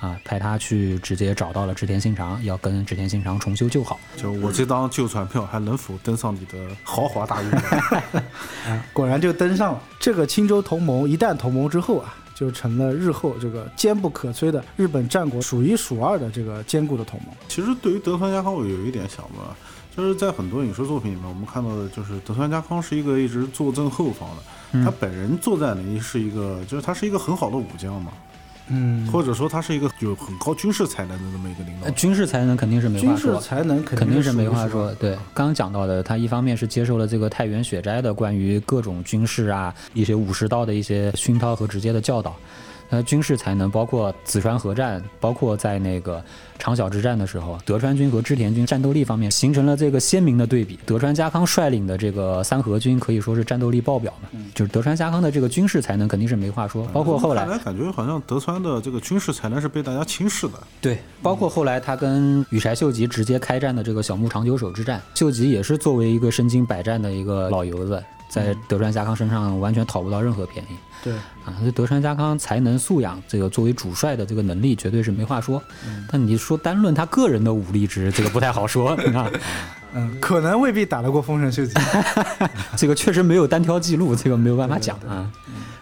[0.04, 3.98] 啊，派他去直接找到了织田信长，要跟织田信长重修旧好。
[4.16, 7.50] 就我这张旧船票还能否登上你的豪华大运？
[8.92, 9.82] 果然就登上了。
[9.98, 17.34] 这个青州同盟一旦同盟之后啊，就成了日后这个坚不可摧的日本战国数一数二的这个坚固的同盟。
[17.48, 19.40] 其实对于德川家康，我有一点想问，
[19.96, 28.12] 就是在很多影视作品里面，我们看到的就是德川家康是一个一直坐镇后方的，他本人作战能力是一个，就是他是一个很好的武将嘛。
[28.68, 34.92] 嗯，或者说他是一个有很高军事才能的这么一个领导，军事才能肯定是没话说，军事才能肯定是没话说。
[34.94, 42.34] 对，刚刚讲到的，他一方面是接受了这个太原雪斋的关于各种军事啊、一些武士道的一些熏陶和直接的教导。
[42.94, 46.22] 呃，军事才能包括紫川河战，包括在那个
[46.60, 50.78] 长筱之战的时候，德川军和织田军战斗力方面形成了这个鲜明的对比。
[50.86, 56.86] 德川家康率领的这个三河军可以说是战斗力爆表嘛，就是德川家康的这个军事才能肯定是没话说。
[56.92, 60.54] 包括后来感觉好像德川的这个军事才能是被大家轻视的。
[60.80, 68.00] 对，包括后来他跟羽柴秀吉直接开战的这个小牧长久手之战，秀吉也是作为一个身经百战的一个老油子。
[68.34, 70.76] 在德川家康身上完全讨不到任何便宜。
[71.04, 71.12] 对
[71.44, 75.62] 啊，这德川家康才能素养，这个作为主帅的这个能力绝对是没话说。
[76.10, 78.96] 但你说单论他个人的武力值，这个不太好说。
[79.06, 79.30] 你看，
[79.94, 81.74] 嗯，可能未必打得过丰臣秀吉。
[82.76, 85.30] 这个确实没有单挑记录，这个没有办法讲啊。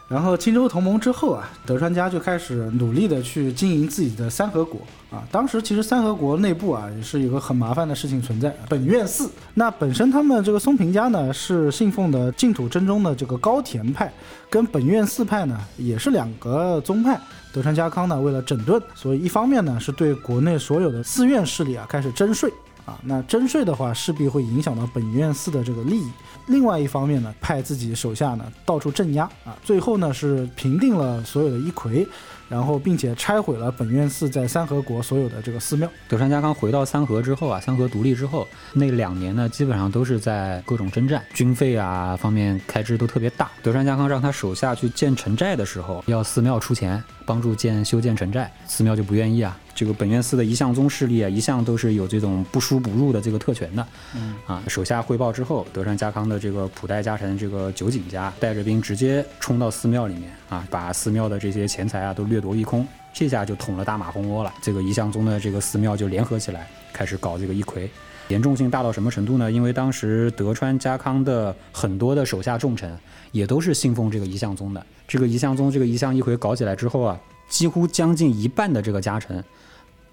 [0.09, 4.79] 然后青州同盟之后啊，德川家就开始努力的去经营自己的三河国
[5.13, 5.23] 啊。
[5.31, 9.31] 当时其实三合国内部啊也是有个很麻烦的事情存在，本院寺。
[9.55, 14.13] 那本身他们这个松平家呢是信奉的净土真宗的这个高田派，
[14.49, 17.21] 跟本院寺派呢也是两个宗派。
[17.53, 22.51] 德川家康呢为了整顿，所以一方面呢是对国内所有的寺院势力啊开始征税
[22.85, 22.99] 啊。
[23.05, 26.11] 那征税的话势必会影响到本院寺的这个利益。
[26.47, 32.05] 另外一方面呢，派自己手下呢到处镇压啊，最后呢是平定了所有的一揆，
[32.49, 35.89] 然后并且拆毁了本院寺在三河国所有的这个寺庙。
[36.09, 43.49] 德川家康回到三河之后啊，三河独立之后那两年呢，基本上都是在各种征战，军费啊方面开支都特别大。
[43.63, 49.57] 德川家康让他手下去建城寨的时候，要寺庙出钱帮助建修建城寨，寺庙就不愿意啊。
[49.83, 53.85] 这个本院寺的一向宗势力啊，一向都是有这种不输不入的这个特权的。
[54.15, 64.55] 嗯啊，手下汇报之后，德川家康的这个普代家臣这个酒井家带着兵直接冲到寺庙里面啊，把寺庙的这些钱财啊都掠夺一空，这下就捅了大马蜂窝了。
[64.63, 67.91] 这个一向宗的这个寺庙就联合起来，开始搞这个一揆。
[68.29, 69.51] 严重性大到什么程度呢？
[69.51, 72.97] 因为当时德川家康的很多的手下重臣
[73.33, 74.87] 也都是信奉这个一向宗的。
[75.09, 79.45] 这个一向宗这个一向一揆搞起来之后啊，几乎将近一半的这个家臣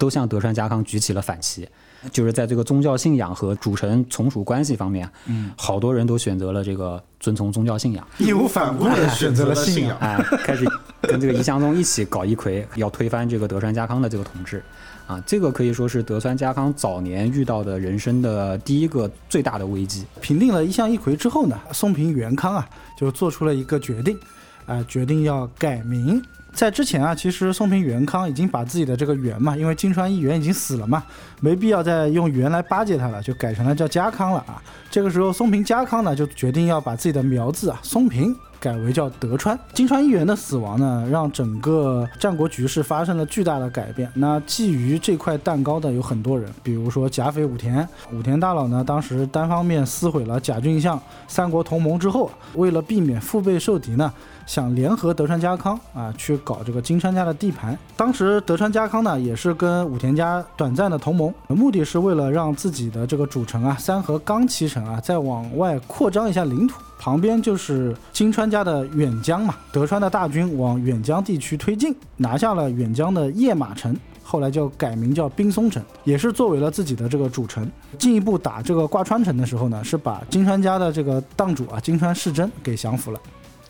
[0.00, 1.68] 都向德川家康举起了反旗。
[2.10, 10.64] 就是在这个宗教信仰和主臣从属关系方面，嗯，好多人都选择了这个遵从宗教信仰，义无反顾的选择了信仰，哎，开始
[11.02, 14.64] 跟这个宜祥宗一起搞一揆，要推翻这个德川家康的这个统治，
[15.06, 20.06] 啊，这个可以说是德川家康早年遇到的人生的第一个最大的危机。
[20.22, 22.66] 平定了一向一揆之后呢，松平元康啊，
[22.98, 24.18] 就做出了一个决定，
[24.64, 26.22] 啊，决定要改名。
[26.52, 31.02] 在之前啊，其实松平元康已经把自己的这个元嘛，因为金川义元已经死了嘛，
[31.40, 34.62] 没必要再用元来巴结他了，就改成了叫家康了啊。
[34.90, 39.58] 这个时候，松平家康呢就决定要把自己的苗字啊松平改为叫德川。
[39.72, 44.10] 金川义元的死亡呢，让整个战国局势发生了巨大的改变。
[44.14, 47.88] 那觊觎这块蛋糕的有很多人，比如说甲斐武田。
[48.12, 54.12] 武田大佬呢，当时单方面撕毁了甲郡相三国同盟之后，为了避免腹背受敌呢。
[54.50, 57.78] 想联合德川家康啊，去搞这个金川家的地盘。
[57.96, 66.80] 当时德川家康呢，也是跟武田家短暂的同盟，目的是为了让自己的这个主城啊，三河冈崎城啊，再往外扩张一下领土。
[66.98, 77.70] 旁边就是金川家的远江嘛，德川的大军往远江地区推进，拿下了远江的叶马城，后来就改名叫滨松城，也是作为了自己的这个主城。
[78.00, 83.20] 进一步打这个挂川城的时候呢，是把金川家的这个当主啊，金川世真给降服了。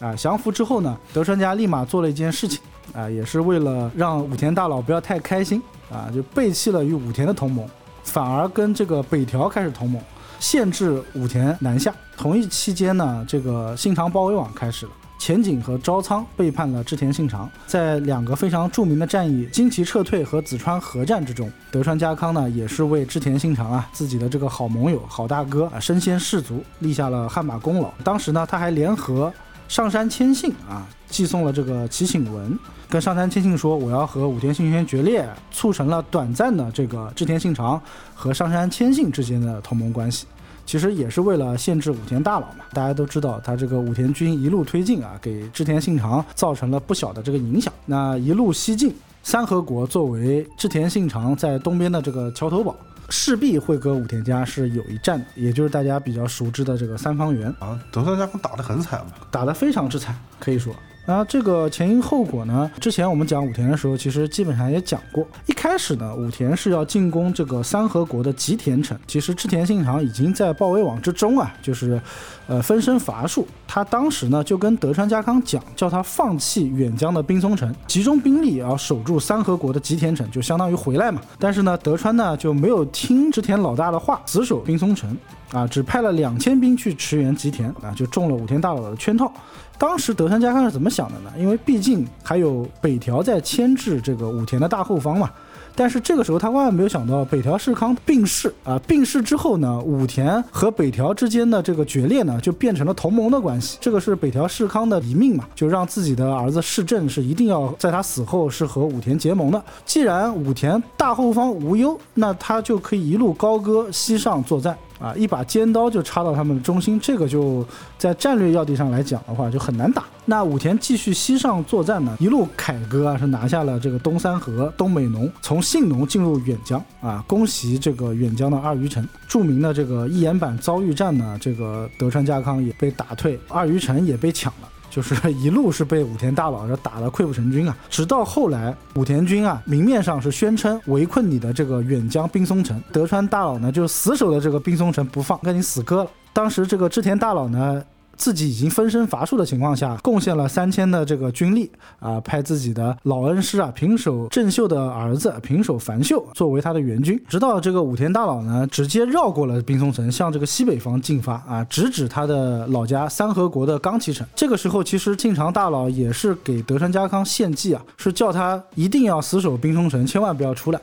[0.00, 2.58] 啊，降服之后呢，德川家立马做了一件事情，
[2.94, 7.68] 啊，也是为了让武田大佬不要太开心，啊，就背弃了与武田的同盟，
[8.02, 10.02] 反而跟这个北条开始同盟，
[10.38, 11.94] 限制武田南下。
[12.16, 27.90] 同一期间呢，这个信长包围网开始了，前景和朝仓背叛了织田信长，在两个非常著名的战役金崎撤退和紫川合战之中，德川家康呢也是为织田信长啊自己的这个好盟友、好大哥啊身先士卒，立下了汗马功劳。
[28.02, 29.30] 当时呢，他还联合。
[29.70, 32.58] 上山谦信啊，寄送了这个祈请文，
[32.88, 37.80] 跟上山谦信说，我要和武田信玄决裂，促成了短暂的这个织田信长
[38.12, 40.26] 和上山谦信之间的同盟关系。
[40.66, 42.64] 其实也是为了限制武田大佬嘛。
[42.72, 47.72] 大家都知道，他这个武田军一路推进啊，给织田信长造成了不小的这个影响。
[47.86, 48.92] 那一路西进，
[49.22, 52.74] 三河国作为织田信长在东边的这个桥头堡。
[53.10, 57.78] 势必会跟武田家是有一战的，也就是大家比较熟知的这个三方原啊。
[57.90, 60.74] 德川家康打得很惨嘛，打得非常之惨，可以说。
[61.10, 62.70] 那这个前因后果呢？
[62.80, 65.26] 之前我们讲武田的时候，其实基本上也讲过。
[65.46, 68.96] 一开始呢，武田是要进攻这个三河国的吉田城。
[69.08, 72.00] 其实织田信长已经在包围网之中啊，就是，
[72.46, 73.44] 呃，分身乏术。
[73.66, 81.20] 他当时呢就跟德川家康讲，叫他放弃远江的滨松城，集中兵力要守住三河国的吉田城，就相当于回来嘛。
[81.40, 85.16] 但是呢，德川呢就没有听织田老大的话，死守滨松城，
[85.50, 89.32] 啊，只派了两千兵去驰援吉田，啊，就中了武田大佬的圈套。
[89.80, 91.32] 当时德川家康是怎么想的呢？
[91.38, 95.30] 因为毕竟还有北条在牵制这个武田的大后方嘛。
[95.74, 103.78] 但是这个时候他万万没有想到，北条氏康病逝啊，病逝之后呢，武田和北条之间的这个决裂呢，就变成了同盟的关系。
[103.80, 109.64] 这个是北条氏康的遗命嘛，就让自己的儿子氏政是一定要在他死后是和武田结盟的。
[109.86, 114.76] 既然武田大后方无忧，那他就可以一路高歌西上作战。
[115.00, 120.04] 啊，一把尖刀就插到他们的中心，这个就在战略要地上来讲的话就很难打。
[120.26, 129.04] 那武田继续西上作战呢，一路凯歌啊，是拿下了这个东三河、东北农，从信浓进入远江啊，攻袭这个远江的二余城。
[129.26, 134.68] 著名的这个一岩坂遭遇战呢，这个德川家康也被打退，二余城也被抢了。
[134.90, 146.10] 就是一路是被武田大佬这打得溃不成军啊，直到后来武田军啊明面上是宣称围困你的这个远江冰松城，德川大佬呢就死守的这个冰松城不放，跟你死磕了。
[146.32, 147.82] 当时这个织田大佬呢。
[148.20, 164.26] 自己已经分身乏术的情况下，贡献了三千的这个军力啊，派自己的老恩师啊平手正秀的儿子平手繁秀作为他的援军，直到这个武田大佬呢直接绕过了冰松城，向这个西北方进发啊，直指他的老家三河国的冈崎城。
[164.36, 170.80] 这个时候，其实晋长大佬也是给德川家康献计啊，是叫他一定要死守冰松城，千万不要出来。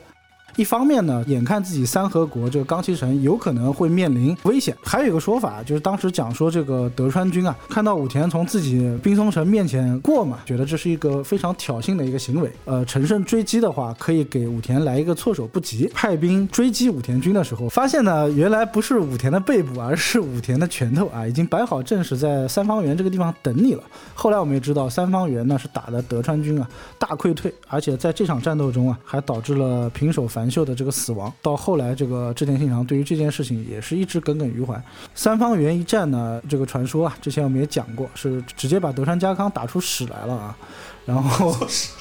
[0.58, 12.50] 一方面呢，眼看自己三河国这个冈崎城有可能会面临危险，还有一个说法就是当时讲说这个德川军啊，看到武田从自己滨松城面前过嘛，觉得这是一个非常挑衅的一个行为。
[12.64, 15.88] 呃，乘胜追击的话，可以给武田来一个措手不及。
[15.94, 23.82] 派兵追击武田军的时候，发现呢，原来不是武田的背部，而是武田的拳头啊，已经摆好阵势在三方原这个地方等你了。
[24.12, 30.47] 后来我们也知道，三方原呢是打的德川军啊大溃退，而且在这场战斗中啊，还导致了平手反。
[30.50, 34.80] 秀的这个死亡，到后来这个织田信长对于这件事情也是一直耿耿于怀。
[35.14, 40.56] 三方原一战呢，这个传说啊，之前我们也讲过，是直接把德川家康打出屎来了啊。
[41.06, 41.56] 然后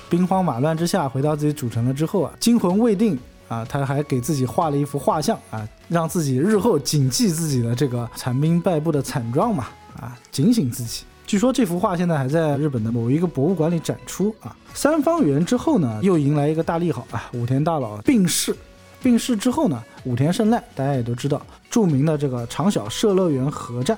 [0.10, 3.18] 兵荒马乱之下回到自己主城了之后啊，惊魂未定
[3.48, 9.68] 啊，他还给自己画了一幅画像啊，让自己日后谨记自己的这个残兵败部的惨状嘛
[10.00, 11.04] 啊，警醒自己。
[11.28, 14.56] 据说这幅画现在还在日本的某一个博物馆里展出啊。
[14.74, 18.56] 三方原之后呢，又迎来一个大利好啊，武田大佬病逝。
[19.04, 23.98] 病逝之后呢，武田胜赖大家也都知道，著名的这个长小社乐园合战。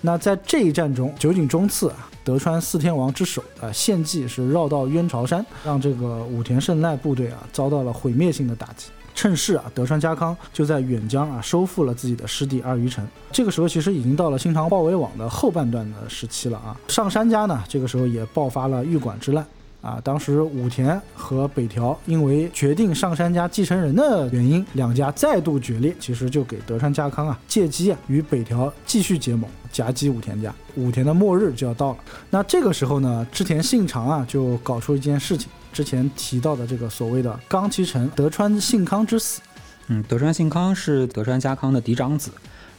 [0.00, 8.86] 那在这一战中，酒井忠次啊，德川四天王之首啊，献计是绕道渊朝山，让这个武田胜赖部队啊遭到了毁灭性的打击。
[9.14, 13.06] 趁势啊，德川家康就在远江啊收复了自己的师弟二余城。
[13.30, 16.76] 这个时候其实已经到了新长包围网的后半段的时期了啊。
[16.88, 19.44] 上杉家呢，这个时候也爆发了御馆之乱
[19.82, 20.00] 啊。
[20.02, 30.54] 当时武田和北条因为决定上杉家继承人的原因，两家再度决裂，其实就给德川家康啊借机啊与北条继续结盟，夹击武田家。
[30.76, 31.98] 武田的末日就要到了。
[32.30, 35.48] 那这个时候呢，织田信长啊就搞出一件事情。
[35.80, 39.40] 之前提到的这个所谓的冈崎城德川信康之死，
[39.86, 42.30] 嗯，德川信康是德川家康的嫡长子。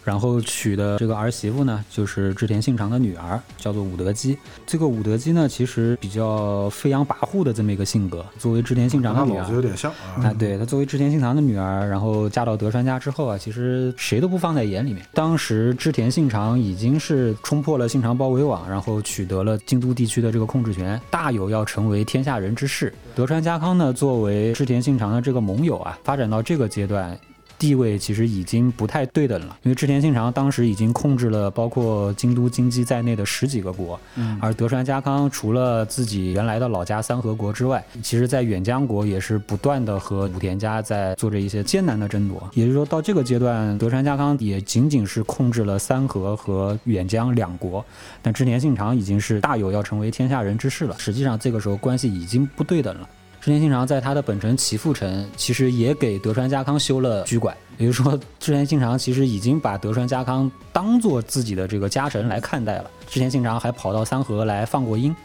[0.04, 4.38] 然后娶的这个儿媳妇呢，就是织田信长的女儿，叫做武德姬。
[4.66, 8.26] 这个武德姬呢，其实比较飞扬跋扈的这么一个性格。
[8.39, 10.34] 作为织田信长的女儿，有点像啊。
[10.39, 15.06] 对她作为织田信长的女儿，然后嫁到德川家之后啊，其实谁都不放在眼里面。
[15.14, 22.91] 当时织田信长已经是冲破了信长包围网，然后取得了京都地区的这个控制权，大有要成为天下人之势。
[23.14, 27.18] 德川家康呢，作为织田信长的这个盟友啊，发展到这个阶段。
[27.62, 33.99] 地位其实已经不太对等了，因为织田信长当时已经控制了包括京都、京畿在内的十几个国，
[34.39, 42.49] 而德川家康除了自己原来的老家三河国之外，其实在远江国也是不断的和武田家在做着一些艰难的争夺。
[42.55, 47.86] 也就是说到这个阶段，德川家康也仅仅是控制了三河和远江两国，
[48.24, 50.95] 但织田信长已经是大有要成为天下人之势了。
[50.97, 53.07] 实际上这个时候关系已经不对等了。
[53.41, 57.57] 织田信长在他的本城岐阜城，其实也给德川家康修了居馆。
[57.79, 62.91] 也就是说，织田信长其实已经把德川家康当做自己的这个家臣来看待了。
[63.09, 65.15] 织田信长还跑到三河来放过鹰。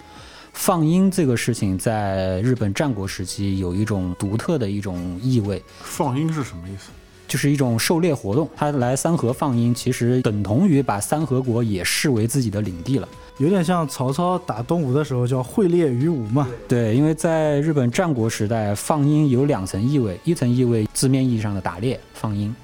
[0.55, 5.63] 放鹰这个事情，在日本战国时期有一种独特的一种意味。
[5.81, 6.89] 放鹰是什么意思？
[7.27, 8.49] 就是一种狩猎活动。
[8.57, 13.09] 他来三河放鹰，其实等同于把三河国也视为自己的领地了。
[13.39, 16.49] 有点像曹操打东吴的时候叫会猎于吴嘛？
[16.67, 22.55] 对，因为在日本战国时代，放鹰有两层意味，一层意味字面意义上的打猎放鹰，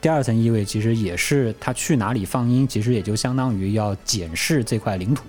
[0.00, 5.22] 第二层意味其实也是他去哪里放鹰，其实也就相当于要检视这块领土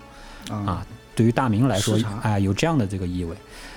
[0.50, 0.86] 啊。
[1.16, 3.36] 对于大明来说，啊，有这样的这个意味。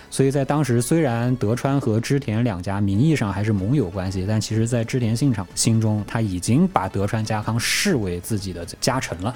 [0.08, 9.34] 所以在当时，虽然德川和织田两家名义上还是盟友关系，但其实，在织田信长心中，他已经把德川家康视为自己的家臣了。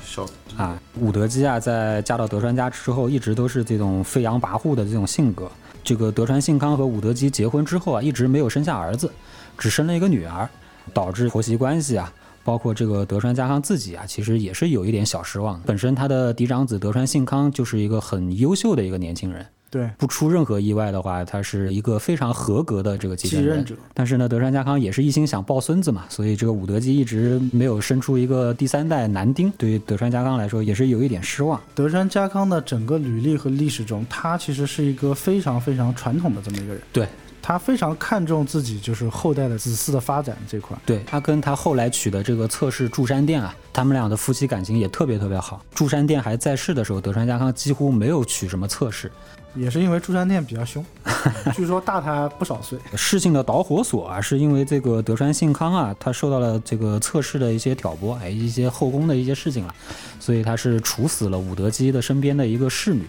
[0.57, 5.51] 啊，武德基啊，在嫁到德川家之后，一直都是这种飞扬跋扈的这种性格。
[5.83, 9.11] 这个德川信康和武德基结婚之后啊，一直没有生下儿子，
[9.59, 10.49] 只生了一个女儿，
[10.95, 12.13] 导致婆媳关系啊，
[12.45, 15.61] 包括这个德川家康自己啊，其实也是有一点小失望。
[15.67, 19.45] 本身他的嫡长子德川信康就是一个很优秀的一个年轻人。
[19.71, 23.77] 对，不出任何意外的话，他是一个非常合格的这个继任者。
[23.95, 29.49] 但是呢，德川家康也是一心想抱孙子嘛，所以这个武德基一直没有生出一个第三代男丁。
[29.53, 31.61] 对于德川家康来说，也是有一点失望。
[31.75, 36.83] 德川家康的整个履历和历史中，他其实是一个非常非常传统的这么一个人。
[36.93, 37.07] 对。
[37.43, 40.77] 他非常看重自己就是后代的子嗣的发展这块。
[40.85, 45.65] 对他跟他后来娶的这个侧室祝山殿啊，他们俩的夫妻感情也特别特别好。
[45.75, 49.11] 祝山殿还在世的时候，德川家康几乎没有娶什么侧室，
[49.55, 50.85] 也是因为朱山店比较凶，
[51.55, 52.79] 据说大他不少岁。
[52.95, 59.75] 事情的导火索啊，是因为这个德川信康啊，他受到了这个侧室的一些挑拨，哎，一些后宫的一些事情了，
[60.19, 63.05] 所以他是处死了武德基的身边的一个侍女。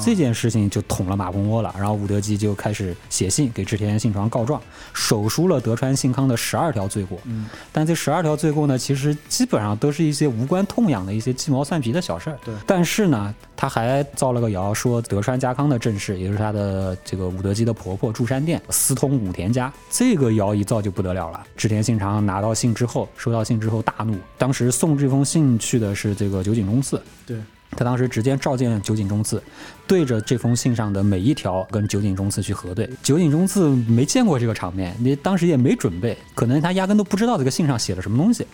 [0.00, 4.60] 这件事情就捅了马蜂窝了，然后武德基就开始写信给织田信长告状，
[4.92, 7.18] 手书了德川信康的十二条罪过。
[7.24, 12.38] 嗯，但这十二条罪过呢，其实基本上都是一些无关痛痒的一些鸡毛蒜皮的小事儿。
[12.44, 19.72] 对，但是呢，他还造了个谣，说德川家康的正室，也就是他的这个武德基的婆婆住山殿私通武田家。
[19.90, 21.42] 这个谣一造就不得了了。
[21.56, 27.02] 织田信长拿到信之后，收到信之后大怒，当时送这封信去的是这个酒井忠次。
[27.24, 27.36] 对。
[27.72, 29.42] 他当时直接召见酒井忠次，
[29.86, 32.88] 对着这封信上的每一条跟酒井忠次去核对。
[33.02, 38.46] 酒井忠次没见过这个场面，你当时也没准备，可能他压根都不知道这个信上写了什么东西。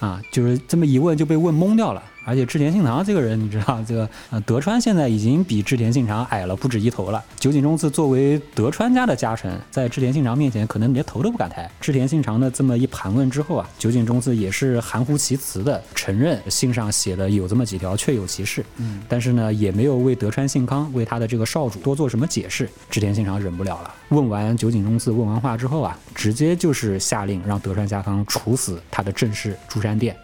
[0.00, 2.02] 啊，就是这么一问就被问懵掉了。
[2.24, 7.22] 而且织田信长这个人，你知道，这个呃德川现在已经比织田信长矮了不止一头了。
[7.38, 11.70] 酒井忠次作为德川家的家臣，在织田信长面前可能连头都不敢抬。
[11.80, 22.68] 织田信长的这么一盘问之后啊，酒井忠次也是含糊其辞的承认信上写的有这么几条确有其事，嗯，但是呢也没有为德川信康为他的这个少主多做什么解释。
[22.88, 30.16] 织田信长忍不了了，问完酒井忠次问完话之后啊，直接就是下令让德川家康处死他的正室朱山殿。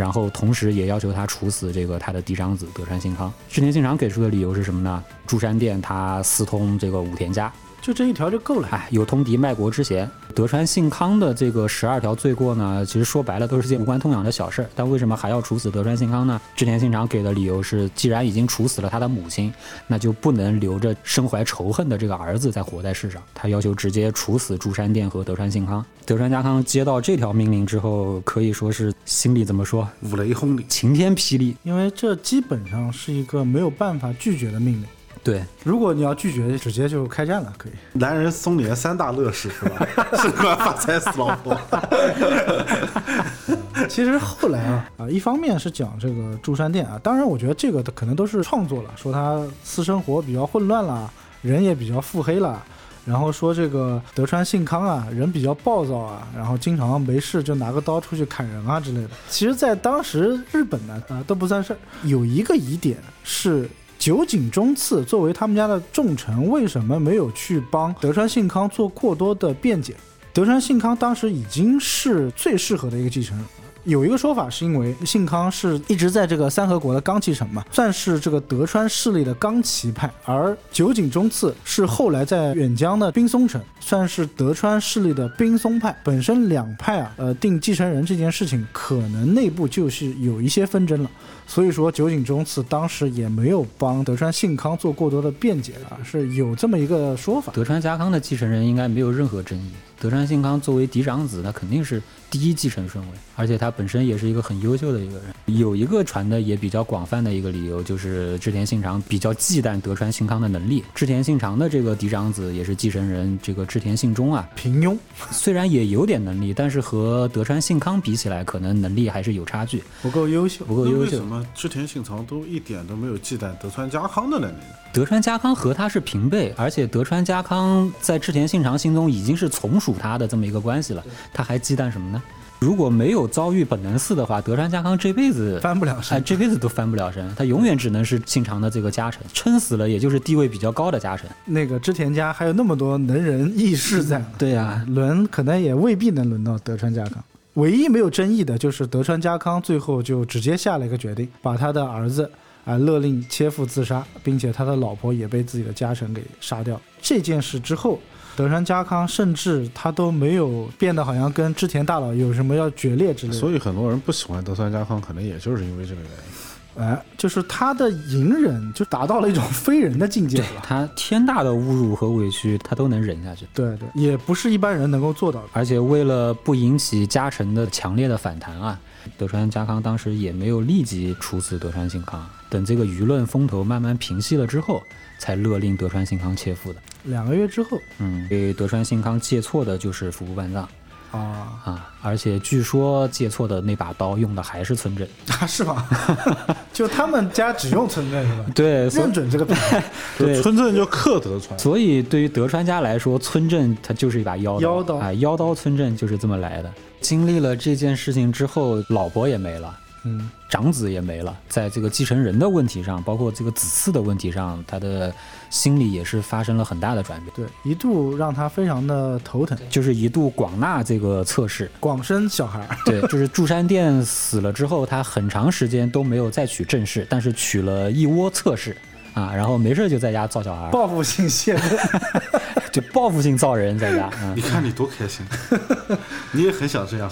[0.00, 3.30] 然后，同时也要求他处死这个他的嫡长子德川信康。
[3.50, 5.04] 织田信长给出的理由是什么呢？
[5.26, 7.52] 驻山殿他私通这个武田家。
[7.82, 10.10] 就这一条就够了，哎，有通敌卖国之嫌。
[10.34, 14.70] 德川信康的这个十二条罪过呢，其实说白了都是件无关痛痒的小事儿。
[14.74, 16.40] 但为什么还要处死德川信康呢？
[16.56, 19.52] 织田信长给的理由是，既然已经处死了他的母亲，
[19.86, 23.22] 那就不能留着身怀仇恨的这个儿子再活在世上。
[23.34, 25.84] 他要求直接处死朱山殿和德川信康。
[26.06, 29.88] 德川家康接到这条命令之后，可以说是心里怎么说？
[30.02, 34.84] 五雷轰顶，晴天霹雳，因为这基本上是一个没有办法拒绝的命令。
[35.22, 37.72] 对，如果你要拒绝，直接就开战了，可以。
[37.92, 39.86] 男人松年三大乐事是吧？
[40.16, 41.54] 升官发财死老婆。
[43.86, 51.10] 其实后来啊啊，一方面是讲这个朱山殿啊，当然我觉得这个可能都是创作了，说他私生活比较混乱啦，
[51.42, 52.64] 人也比较腹黑了，
[53.04, 59.10] 然后说这个德川信康啊，人比较暴躁啊，然后经常没事就拿个刀出去砍人啊之类的。
[59.28, 61.76] 其实，在当时日本呢啊都不算事儿。
[62.04, 63.68] 有一个疑点是。
[64.00, 69.94] 酒井忠次作为他们家的重臣，为什么没有去帮德川信康做过多的辩解？
[70.32, 73.46] 德川信康当时已经是最适合的一个继承人。
[73.84, 85.96] 有一个说法是因为信康是一直在这个三河国的刚继承嘛，算是这个德川势力的刚旗派，而酒井忠次是后来在远江的滨松城，算是德川势力的冰松派。
[86.04, 91.10] 本身两派啊，呃，定继承人这件事情，可能内部就是有一些纷争了。
[91.46, 97.52] 所以说，酒井忠次当时也没有帮德川信康做过多的辩解啊，是有这么一个说法。
[97.52, 99.72] 德川家康的继承人应该没有任何争议。
[99.98, 102.00] 德川信康作为嫡长子，那肯定是
[102.30, 105.58] 第一继承顺位，而且他本身也是一个很优秀的一个人。
[105.58, 110.82] 有一个传的也比较广泛的一个理由，就是织田信长比较忌惮德川信康的能力。
[110.94, 114.98] 织田信长的这个嫡长子也是继承人，这个织田信忠啊，平庸，
[115.30, 120.98] 虽然也有点能力，但是和德川信康比起来，可能能力还是有差距，不够优秀，不够优秀。
[120.98, 124.62] 为什么织田信长都一点都没有忌惮德川家康的能力？
[124.92, 132.20] 德川家康和他是平辈，而且德川家康在织田信长心中已经是从属他的这么一个关系了，他还忌惮什么呢？
[132.60, 141.26] 如果没有遭遇本能寺的话，德川家康这辈子翻不了身，哎，这辈子都翻不了身，他永远只能是信长的这个家臣，撑死了也就是地位比较高的家臣。
[141.46, 147.24] 那个织田家还有那么多能人异士在，对呀，轮可能也未必能轮到德川家康。
[147.54, 152.30] 唯一没有争议的就是德川家康最后就直接下了一个决定，把他的儿子。
[152.66, 152.76] 啊！
[152.76, 156.78] 勒令切腹自杀，并且他的老婆也被自己的家臣给杀掉。
[157.00, 157.98] 这件事之后，
[158.40, 163.38] 德川家康甚至他都没有变得好像跟织田大佬有什么要决裂之类的。
[163.38, 166.82] 所以很多人不喜欢德川家康，可能也就是因为这个原因。
[166.82, 170.46] 哎，就是他的隐忍就达到了一种非人的境界了。
[170.62, 173.44] 他天大的侮辱和委屈，他都能忍下去。
[173.52, 175.48] 对对，也不是一般人能够做到的。
[175.52, 178.80] 而且为了不引起家臣的强烈的反弹啊。
[179.16, 184.82] 德川家康当时也没有立即处死德川信康，等这个舆论风头慢慢平息了之后，
[185.18, 186.78] 才勒令德川信康切腹的。
[187.04, 190.68] 两个月之后，嗯，给德川信康借错的就是服部半藏。
[191.12, 191.90] 啊啊！
[192.02, 195.44] 而且据说借错的那把刀用的还是村镇啊？
[195.44, 195.84] 是吗？
[196.72, 198.44] 就他们家只用村镇是吧？
[198.54, 199.82] 对，认准这个牌。
[200.16, 201.58] 对，村镇就克德川。
[201.58, 204.60] 所以对于德川家来说，村镇它就是一把妖刀。
[204.60, 206.72] 妖刀啊，妖刀村镇就是这么来的。
[207.00, 209.76] 经历了这件事情之后，老婆也没了。
[210.04, 215.12] 嗯，长子也没了，在这个继承人的问题上，包括这个子嗣的问题上，他的
[215.50, 217.32] 心里也是发生了很大的转变。
[217.36, 222.66] 对，一度让他非常的头疼，就是一度广纳这个侧室，广生小孩。
[222.84, 228.74] 对， 就是祝山殿死了之后，他很长时间都没有再娶正室，但是娶了一窝侧室
[229.14, 231.78] 啊，然后没事就在家造小孩，报复性泄愤。
[232.70, 235.26] 就报复性造人在家，你看你多开心，
[236.30, 237.10] 你也很想这样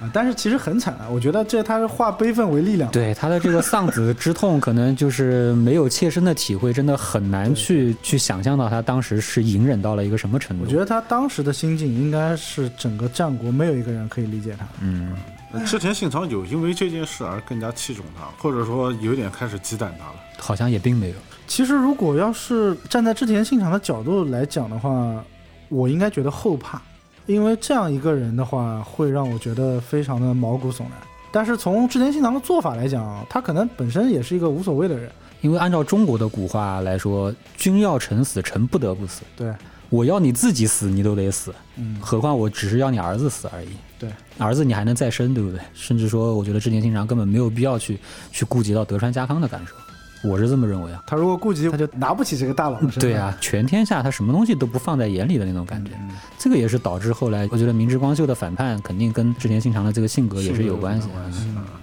[0.00, 0.10] 啊！
[0.12, 2.90] 但是其实很惨啊，我觉得这他是化悲愤为力量。
[2.90, 10.64] 对他的这个丧子之痛，可能就是没有切身的体会，真的很难去去想象到他当时是隐忍到了一个什么程度。
[10.64, 14.66] 我觉得他当时的心境应该是整个战国没有一个人可以理解他。
[14.80, 15.14] 嗯，
[15.64, 20.14] 织田信长有因为这件事而更加器重他，或者说有点开始忌惮他了？
[20.42, 21.14] 好像也并没有。
[21.46, 25.22] 其实，如果要是站在织田信长的角度来讲的话，
[25.68, 26.80] 我应该觉得后怕，
[27.26, 30.92] 因为这样一个人的话，会让我觉得非常的毛骨悚然。
[31.30, 39.22] 但是从织田信长的做法来讲，他可能本身也是一个无所谓的人，因为按照中国的古话来说，君要臣死，臣不得不死。
[39.36, 39.52] 对，
[39.90, 41.54] 我要你自己死，你都得死。
[41.76, 43.68] 嗯，何况我只是要你儿子死而已。
[43.98, 45.60] 对，儿子你还能再生，对不对？
[45.74, 47.98] 甚至说，我觉得织田信长根本没有必要去
[48.30, 49.74] 去顾及到德川家康的感受。
[50.24, 55.92] 我是这么认为啊，他如果顾及，他就拿不起这个大佬的对啊，全天下他什么东西都不放在眼里的那种感觉，
[56.38, 61.08] 这个也是导致后来我觉得明智光秀的反叛肯定跟织田信长的这个性格也是有关系。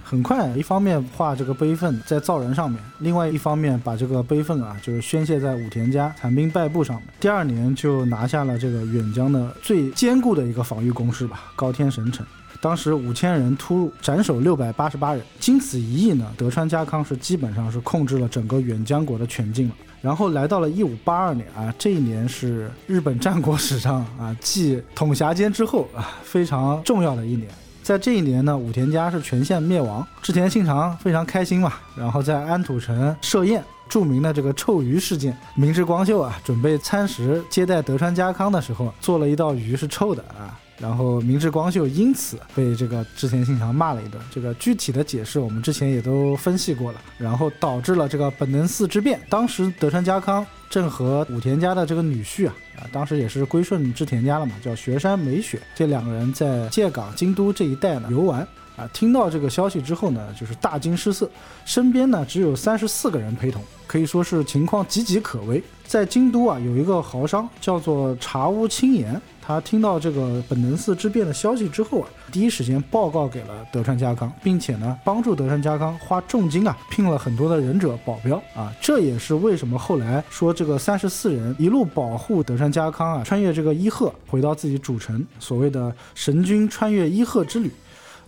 [0.02, 7.04] 很快，一方面画这个悲愤在造人上面，另外一方面把这个悲愤啊，就是宣泄在武田家残兵败部上面。
[7.20, 12.26] 第二年就拿下了这个远江的最坚固的一个防御工事吧，高天神城。
[12.60, 15.22] 当时五千人突入，斩首六百八十八人。
[15.38, 19.74] 经此一役呢，德川家康是基本上是控制了整个远江国的全境了。
[20.02, 27.48] 然后来到了一五八二年啊，这一年是日本战国史上啊继统辖间之后啊非常重要的一年。
[27.82, 40.59] 在这一年呢，武田家是全线灭亡，织田信长非常开心嘛，然后在安土城设宴，著名的这个臭鱼事件，明智光秀啊准备餐食接待德川家康的时候，做了一道鱼是臭的啊。
[40.80, 47.00] 然后明智光秀因此被这个织田信长骂了一顿，这个具体的解释我们之前也都分析过了。
[47.18, 49.20] 然后导致了这个本能寺之变。
[49.28, 58.46] 当时德川家康正和武田家的这个女婿啊，啊，当时也是归顺织田家了嘛，叫雪山美雪，这两个人在借港京都这一带呢游玩
[58.80, 61.28] 啊，听到这个消息之后呢，就是大惊失色，
[61.66, 65.62] 身边呢只有三十四个人陪同，可以说是情况岌岌可危。
[65.86, 69.20] 在京都啊，有一个豪商叫做茶屋清言。
[69.42, 78.72] 他听到这个本能寺之变的消息之后啊，第一时间报告给了德川家康，并且呢，帮助德川家康花重金啊，聘了很多的忍者保镖啊。
[78.80, 87.72] 这也是为什么后来说这个三十四人一路保护德川家康啊，穿越这个伊贺回到自己主城，所谓的神君穿越伊贺之旅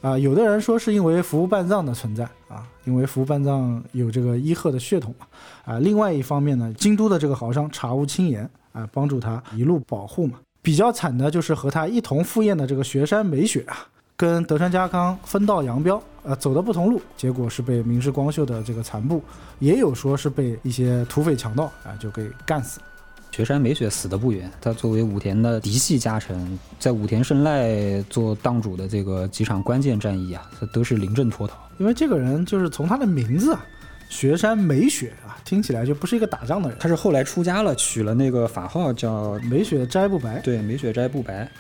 [0.03, 0.19] 啊。
[0.19, 5.27] 有的人说是因为服务半藏的存在啊，因为服务半藏有这个伊贺的血统嘛
[5.65, 5.79] 啊。
[5.79, 10.39] 另外一方面呢，京都的这个豪商茶屋清言啊，帮助他一路保护嘛。
[10.61, 13.79] 比较惨的就是和他一同赴宴的这个雪山美雪啊，
[14.17, 19.21] 跟德川家康分道扬镳，呃，走的不同路，结果是被明智光秀的这个残部，
[19.59, 22.79] 也有说是被一些土匪强盗啊就给干死。
[23.33, 31.57] 雪山美雪死的不远，他作为武田的嫡系家臣，在武田胜赖做当主的这个几场关键战役啊，他都是临阵脱逃。
[31.79, 33.65] 因为这个人就是从他的名字啊。
[34.11, 36.77] 雪山美雪啊，听起来就不是一个打仗的人。
[36.79, 40.39] 他是后来出家了，取了那个法号叫美雪斋不白。
[40.41, 41.51] 对，美雪斋不白。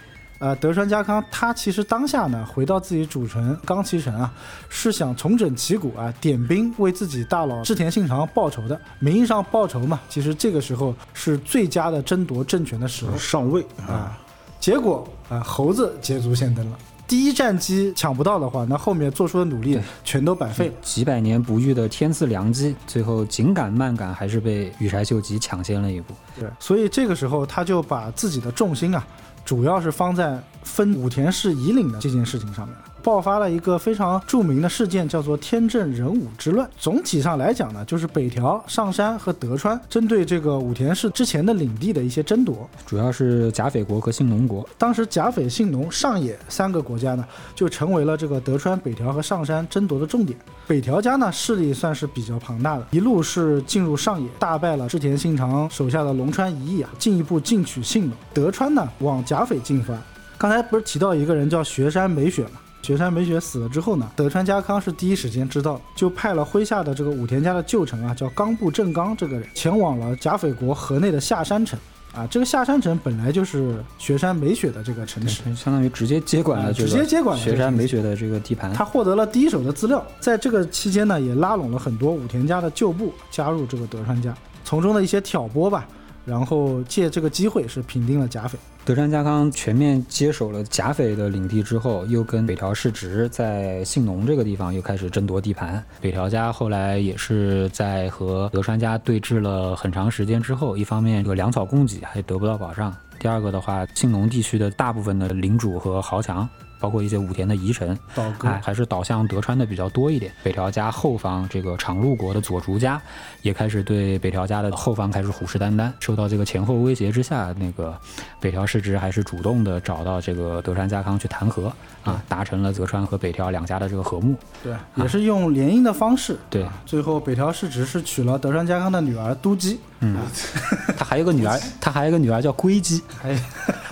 [0.43, 4.29] 呃，德川家康他其实当下呢，回到自己主城冈崎城啊，
[4.69, 8.81] 是想重整旗鼓啊，点兵为自己大佬织田信长报仇的。
[8.99, 14.19] 名义上报仇嘛，其实这个时候是最佳的争夺政权的时候，上位啊。
[14.59, 16.79] 结果啊，猴子捷足先登了。
[17.07, 20.75] 第一战机抢不到的话，那后面做出的努力全都白费了。
[20.83, 26.15] 几百年不遇的天赐良机，最后紧赶慢赶，还是被羽柴秀吉抢先了一步。
[26.37, 29.07] 对，所以这个时候他就把自己的重心啊，
[29.45, 32.77] 主要是放在分武田氏夷领的这件事情上面。
[33.03, 36.71] 爆发了一个非常著名的事件，叫做天正人武之乱。
[36.79, 44.65] 总体上来讲呢，就是北条、上山和德川针对这个武田氏之前的领地的一些争夺，主要是甲斐国和信浓国。
[44.79, 47.27] 当时甲斐、信浓、上野三个国家呢，
[47.57, 50.39] 就成为了这个德川、北条和上山争夺的重点。
[50.73, 58.17] 北条家呢势力算是比较庞大的，一路是进入上野，大败了织田信长手下的龙川一役啊，进一步进取信浓。
[58.33, 59.93] 德川呢往甲斐进发，
[60.39, 62.53] 刚才不是提到一个人叫雪山美雪吗？
[62.81, 71.79] 雪山美雪死了之后呢，德川家康是第一时间知道，就派了麾下的这个武田家的旧臣啊，叫冈部正刚这个人，前往了甲斐国河内的下山城。
[72.15, 78.73] 啊，这个下山城本来就是雪山美雪的这个城市，相当于直接接管了，直接接管了雪山美雪的这个地盘。
[78.75, 85.89] 他获得了第一手的资料，在这个期间呢，也拉拢了很多武田家的旧部加入这个德川家，从中的一些挑拨吧。
[86.25, 88.57] 然后借这个机会是平定了甲斐。
[88.85, 95.83] 德川家康全面接手了甲斐的领地之后，又跟北条氏直在信浓这个地方又开始争夺地盘。
[96.01, 106.49] 北条家后来也是在和德川家对峙了很长时间之后，一方面这个粮草供给还得不到保障，第二个的话，信浓地区的大部分的领主和豪强。
[106.83, 107.97] 包括一些武田的遗臣，
[108.41, 110.33] 哎，还是倒向德川的比较多一点。
[110.43, 113.01] 北条家后方这个长鹿国的佐竹家，
[113.43, 115.93] 也开始对北条家的后方开始虎视眈眈。
[116.01, 117.97] 受到这个前后威胁之下，那个
[118.41, 121.73] 北条氏直还是主动的找到这个德川家康去谈和，
[122.05, 124.35] 啊，达成了泽川和北条两家的这个和睦。
[124.63, 126.37] 对，也是用联姻的方式。
[126.51, 129.79] 对，最后北条氏直是娶了德川家康的女儿都姬。
[130.01, 130.17] 嗯，
[130.99, 133.35] 他还有个女儿， 他还有个女儿叫龟姬，还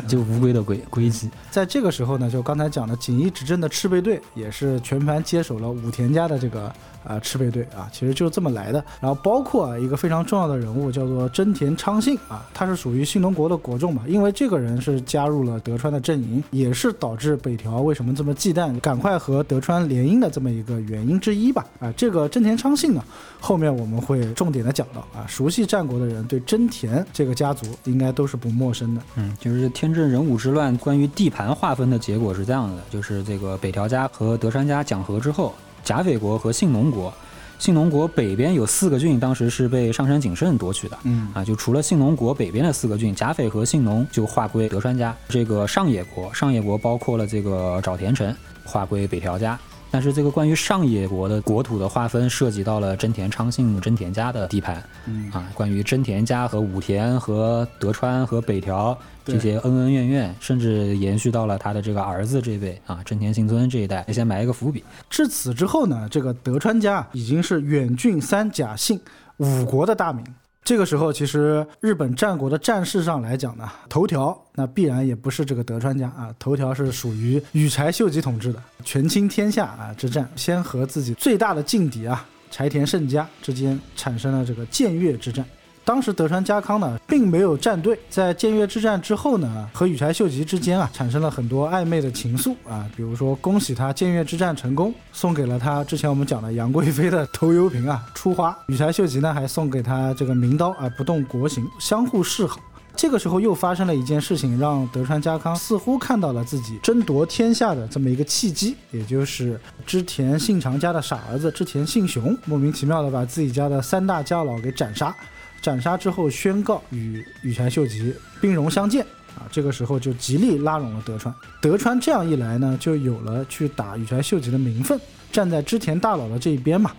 [0.08, 1.30] 就乌龟的龟龟姬。
[1.50, 6.72] 在这个时候呢，就刚才讲的锦衣执政的赤备队也是全盘接手了武田家的这个。
[7.04, 8.84] 啊，赤备队啊，其实就是这么来的。
[9.00, 14.02] 然后包括啊一个非常重要的人物叫做真田昌信啊，他是属于信浓国的国众嘛。
[14.06, 21.64] 因为这个人是加入了德川的阵营，也是导致北条为什么这么忌惮，赶快和德川联姻的这么一个原因之一吧。
[21.78, 23.02] 啊，这个真田昌信呢，
[23.40, 25.26] 后面我们会重点的讲到啊。
[25.26, 29.00] 熟悉战国的人对真田这个家族应该都是不陌生的。
[29.16, 35.54] 嗯，就是天正人武之乱，关于地盘划分的结果是这样的，就是这个北条家和德川家讲和之后。
[35.84, 37.12] 甲斐国和信浓国，
[37.58, 40.98] 信浓国北边有四个郡，当时是被上杉景胜夺取的。
[41.04, 45.14] 嗯啊，就除了信浓国北边的四个郡，甲斐和信浓就划归德川家。
[45.28, 49.58] 这个上野国，上野国包括了这个沼田城，划归北条家。
[49.90, 54.82] 但是这个关于上野国的国土的划分，涉及到了真田昌信真田家的地盘。
[55.06, 58.96] 嗯啊，关于真田家和武田和德川和北条。
[59.22, 64.82] 这些恩恩怨怨，甚至延续到了他的这个儿子这辈啊，真田幸村这一代，先埋一个伏笔。
[65.08, 68.98] 至此之后呢，这个德川家已经是远郡三甲姓
[69.36, 70.24] 五国的大名。
[70.62, 85.44] 这个时候，其实日本战国的战事上来讲呢，头条那必然也不是这个德川家啊，头条是属于羽柴秀吉统治的权倾天下啊之战，先和自己最大的劲敌啊柴田胜家之间产生了这个僭越之战。
[85.84, 98.56] 当时德川家康呢，并没有站队，在僭越之战之后呢，和羽柴秀吉之间啊，产生了很多暧昧的情愫啊，比如说恭喜他僭越之战成功，送给了他之前我们讲的杨贵妃的头油瓶啊，出花。
[98.68, 102.60] 羽柴秀吉呢，还送给他这个名刀啊，不动国行，相互示好。
[102.94, 115.14] 这个时候又发生了一件事情，让德川家康似乎看到了自己争夺天下的这么一个契机，也就是织田信长家的傻儿子织田信雄，莫名其妙的把自己家的三大家老给斩杀。
[115.62, 119.04] 斩杀之后，宣告与羽柴秀吉兵戎相见
[119.36, 119.44] 啊！
[119.52, 121.34] 这个时候就极力拉拢了德川。
[121.60, 124.98] 德川这样一来呢，就有了去打羽柴秀吉的名分，
[125.30, 126.92] 站在织田大佬的这一边嘛。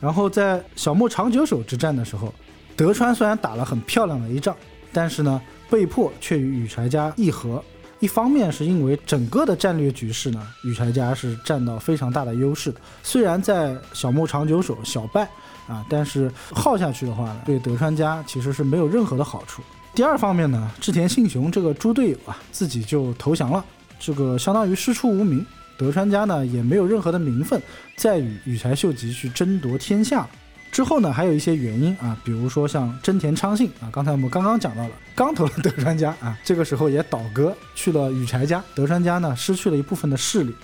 [0.00, 2.34] 然后在小牧长久手之战的时候，
[2.74, 4.56] 德川虽然打了很漂亮的一仗，
[4.92, 7.62] 但是呢，被迫却与羽柴家议和。
[8.00, 12.80] 一方面是因为整个的战略局势呢，羽柴家是占到非常大的优势的。
[13.02, 15.28] 虽然在小牧长久手小败。
[15.66, 19.62] 啊，但是耗下去的话呢，对德川家其实是没有任何的好处。
[19.94, 23.64] 第二方面呢，织田信雄这个猪队友啊，自己就投降了，
[23.98, 25.44] 这个相当于师出无名。
[25.78, 27.60] 德川家呢也没有任何的名分，
[27.96, 30.26] 再与羽柴秀吉去争夺天下。
[30.72, 40.54] 之后呢，还有一些原因啊，比如说像真田昌信啊，刚才我们刚刚讲到了，刚投了德川家啊，这个时候也倒戈去了羽柴家，德川家呢失去了一部分的势力。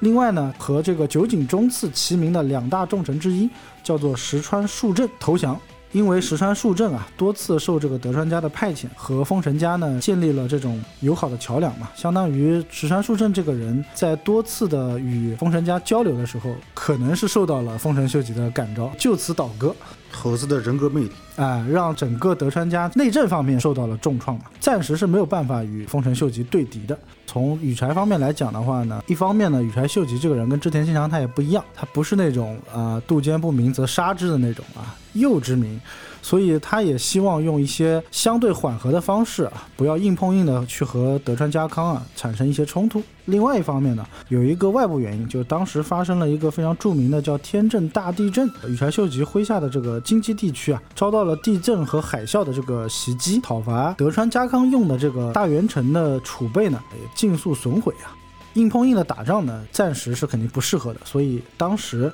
[0.00, 3.48] 另外呢，和这个酒井忠次齐名的两大重臣之一，
[3.82, 5.58] 叫做石川树正投降。
[5.90, 19.76] 因为石川树正啊，多次受这个德川家的派遣，和丰臣家呢建立了这种友好的桥梁嘛，相当于石川树正这个人在多次的与丰臣家交流的时候，可能是受到了丰臣秀吉的感召，就此倒戈。
[20.12, 26.98] 猴子的人格魅力，啊，让整个德川家内政方面受到了重创嘛，暂时是没有办法与丰臣秀吉对敌的。
[27.26, 35.80] 从羽柴方面来讲的话呢，一方面呢，羽柴秀吉这个人跟织田信长他也不一样，他不是那种啊杜坚不明则杀之的那种啊幼之名。
[36.22, 43.02] 所以他也希望用一些相对缓和的方式啊，不要硬碰硬的去和德川家康啊产生一些冲突。
[43.24, 58.14] 另外一方面呢，有一个外部原因，就是当时发生了一个非常著名的叫天正大地震，羽柴秀吉麾下的这个京畿地区啊，遭到了地震和海啸的这个袭击，讨伐德川家康用的这个大元城的储备呢，也尽数损毁啊。
[58.54, 61.00] 硬碰硬的打仗呢，暂时是肯定不适合的。
[61.04, 62.12] 所以当时，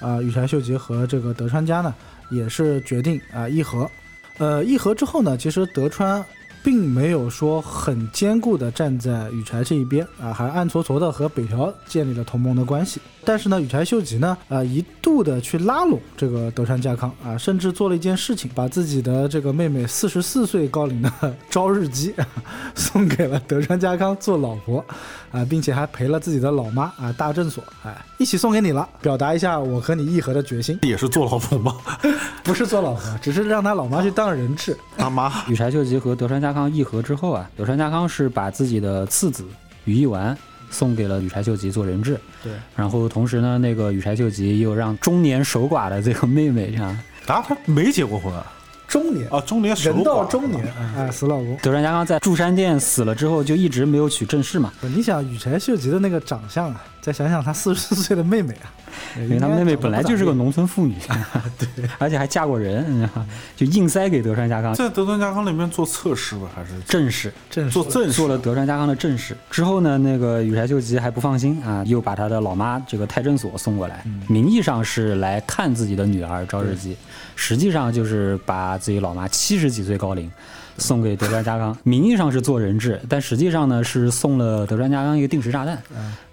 [0.00, 1.94] 啊，羽柴秀吉和这个德川家呢。
[2.30, 3.90] 也是决定啊议和，
[4.38, 6.24] 呃议和之后呢，其实德川
[6.62, 13.00] 并没有说很坚固的站在羽柴这一边啊，还暗搓搓的和北条建立了同盟的关系。
[13.24, 21.10] 但是呢，羽柴秀吉呢，啊，一度的去拉拢这个德川家康啊，甚至做了一件事情，把自己的这个妹妹四十四岁高龄的
[21.48, 22.14] 朝日姬
[22.74, 24.84] 送给了德川家康做老婆
[25.30, 30.78] 啊，并且还陪了自己的老妈啊大正所，哎，一起送给你了，表达一下我和你议和的决心。
[30.82, 31.76] 也是做老婆吗？
[32.42, 34.76] 不是做老婆，只是让他老妈去当人质。
[34.96, 35.32] 他妈。
[35.48, 39.44] 羽柴秀吉和德川家康议和之后啊，德川家康是把自己的次子
[39.84, 40.36] 羽翼丸。
[40.72, 46.86] 送给了羽柴秀吉做人质，对，然后同时呢，那个羽柴秀吉又让中年守寡的这个妹妹，这样
[47.26, 48.46] 啊，他没结过婚啊，
[48.90, 50.66] 中年啊，中年人到中年，
[50.96, 51.56] 哎，死老公。
[51.62, 54.72] 德川家康在筑山殿死了之后，就一直没有娶正室嘛。
[54.82, 58.66] 你想羽柴秀吉的那个长相啊，再想想他四十四岁的妹妹啊，
[59.16, 60.96] 因为他妹妹本来就是个农村妇女，
[61.56, 63.08] 对，而且还嫁过人，
[63.56, 64.74] 就硬塞给德川家康。
[64.74, 66.70] 在德川家康里面做侧室吧，还是？
[66.88, 67.32] 正室？
[67.48, 69.36] 正做正做了德川家康的正室。
[69.52, 76.96] 之后呢，那个羽柴秀吉还不放心啊，又把他的老妈这个太政所送过来，名义上是来看自己的女儿朝日姬，
[77.40, 80.30] 实际上就是把自己老妈七十几岁高龄。
[80.78, 85.78] 送给德川家康，名义上是做人质，但实际上呢是送了德川家康一个定时炸弹。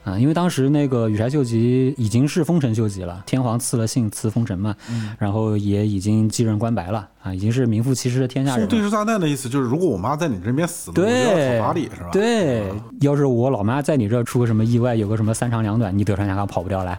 [0.05, 4.73] 啊，因为当时那个羽柴秀吉已经是丰臣秀吉了，天皇赐了信赐丰臣嘛，
[5.19, 8.61] 然后也已经继任官白了啊，已经是名副其实的天下人。
[8.61, 12.09] 送定时炸弹的意思就是，如果我妈在你这边死了，对，讨伐你是吧？
[12.13, 16.97] 对，要是我老妈在你这出个什么意外，有个什么三长两短，你德川家康跑不掉来。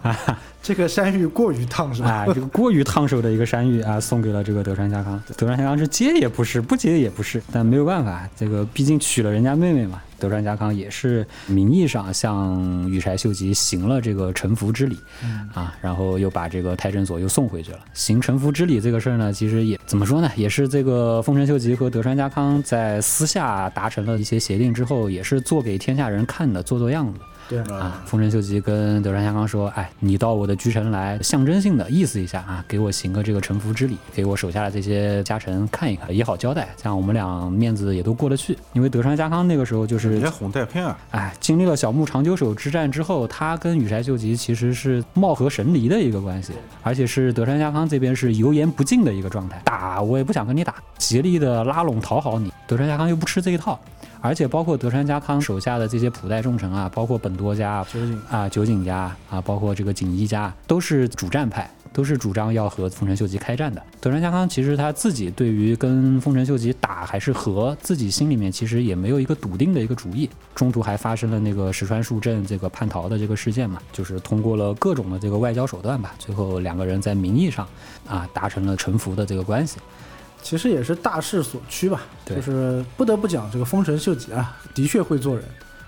[0.00, 0.16] 啊，
[0.66, 5.22] 这个山芋过于烫手啊，这个过于烫手的一个山芋啊，送给了这个德川家康。
[5.36, 10.02] 德川家康是接也不是，不接也不是，但没有办法，这个毕竟娶了人家妹妹嘛。
[10.18, 14.98] 德川家康也是名义上向羽柴秀吉行了这个臣服之礼，
[15.54, 17.78] 啊，然后又把这个太政所又送回去了。
[17.94, 27.20] 行臣服之礼这个事儿呢，其实也怎么说呢，也是这个丰臣秀吉和德川家康在私下达成了一些协定之后，也是做给天下人看的，做做样子。
[27.48, 38.58] 对啊，丰臣秀吉跟德川家康说：“哎，你到我的居城来，象征性的意思一下啊，给我行个这个臣服之礼，给我手下的这些家臣看一看，也好交代，这样我们俩面子也都过得去。
[38.72, 53.78] 因为德川家康那个时候就是连哄带骗啊，哎，经历了小牧长久手之战之后，他跟羽柴秀吉其实是貌合神离的一个关系，而且是德川家康这边是油盐不进的一个状态，打我也不想跟你打，极力的拉拢讨好你，德川家康又不吃这一套。”
[54.26, 63.80] 而且包括德川家康手下的这些普代重臣啊，包括本多家、酒井啊、酒井家啊，包括这个锦衣家，都是主战派，都是主张要和丰臣秀吉开战的。
[64.00, 70.28] 德川家康其实他自己对于跟丰臣秀吉打还是和，自己心里面其实也没有一个笃定的一个主意。
[70.56, 77.64] 中途还发生了那个石川树正这个叛逃的这个事件嘛，就是通过了各种的这个外交手段吧，最后两个人在名义上
[78.08, 79.78] 啊达成了臣服的这个关系。
[80.46, 85.44] 其实也是大势所趋吧，就是不得不讲这个丰臣秀吉啊，的确会做人。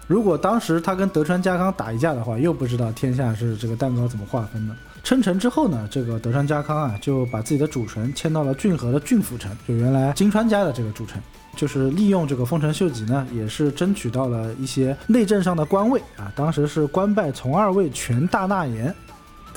[0.09, 4.75] 如果当时他跟德川家康打一架的话，又不知道天下是这个蛋糕怎么划分的。
[5.05, 11.23] 称臣之后呢，这个德川家康啊，就把自己的主臣迁到了骏河的骏府城，就原来金川家的这个主城，
[11.55, 16.33] 就是利用这个丰臣秀吉呢，也是争取到了一些内政上的官位啊。
[16.35, 18.93] 当时是官拜从二位全大纳言。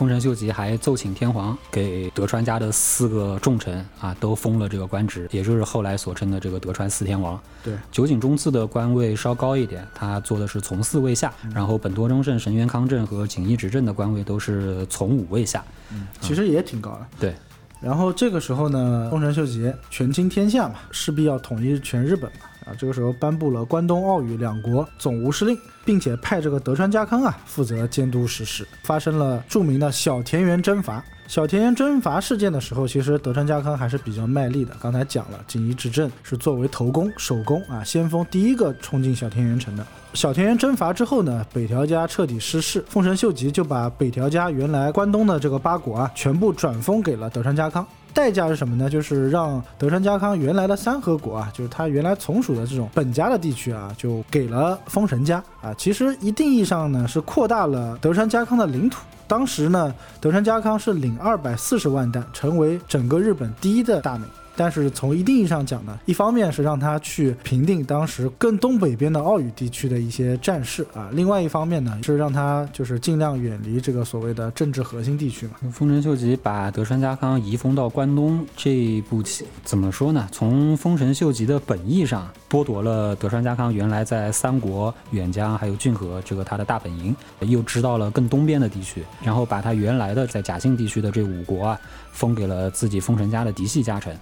[0.01, 7.39] 丰臣秀吉还奏请天皇给德川家的四个重臣啊都封了这个官职，也就是后来所称的这个德川四天王。
[7.63, 15.63] 对，酒井忠次的官位稍高一点，他做的是从四位下，然后本多忠胜、神原康正和锦衣执政的官位都是从五位下。
[15.91, 17.05] 嗯，其实也挺高的。
[17.19, 17.35] 对。
[17.79, 22.47] 然后这个时候呢，丰臣秀吉权倾天下嘛，势必要统一全日本嘛。
[22.65, 25.55] 啊，这个时候颁布了关东、奥羽两国总务司令，
[25.85, 28.67] 并且派这个德川家康啊负责监督实施。
[28.83, 31.03] 发生了著名的小田园征伐。
[31.27, 34.75] 小田园征伐事件的时候，其实德川家康还是比较卖力的。
[34.81, 39.87] 刚才讲了，锦衣执政是作为头功、首功啊，先锋第一个冲进小田园城的。
[40.13, 47.87] 小田园征伐之后呢，北条家彻底失势，丰臣秀吉就把北条家原来关东的这个八国啊，全部转封给了德川家康。
[48.13, 48.89] 代价是什么呢？
[48.89, 55.73] 就是让德川家康原来的三河国啊，就是他原来从属的这种本家的地区啊，就给了丰臣家啊。
[55.77, 59.01] 其实一定意义上呢，是扩大了德川家康的领土。
[59.27, 64.25] 当时呢，德川家康是领二百四十万担，成为整个日本第一的大名。
[64.61, 75.53] 但是从一定意义上讲呢，一方面是让他去平定当时更东北边的奥羽地区的一些战事啊，另外一方面呢是让他就是尽量远离这个所谓的政治核心地区嘛。
[75.71, 80.29] 丰臣秀吉把德川家康移封到关东这一步棋，怎么说呢？
[80.31, 91.79] 从丰臣秀吉的本意上剥夺了德川家康原来在三国、远江还有骏河这个他的大本营，又知道了更东边的地区，然后把他原来的在甲信地区的这五国啊
[92.11, 94.15] 封给了自己丰臣家的嫡系家臣。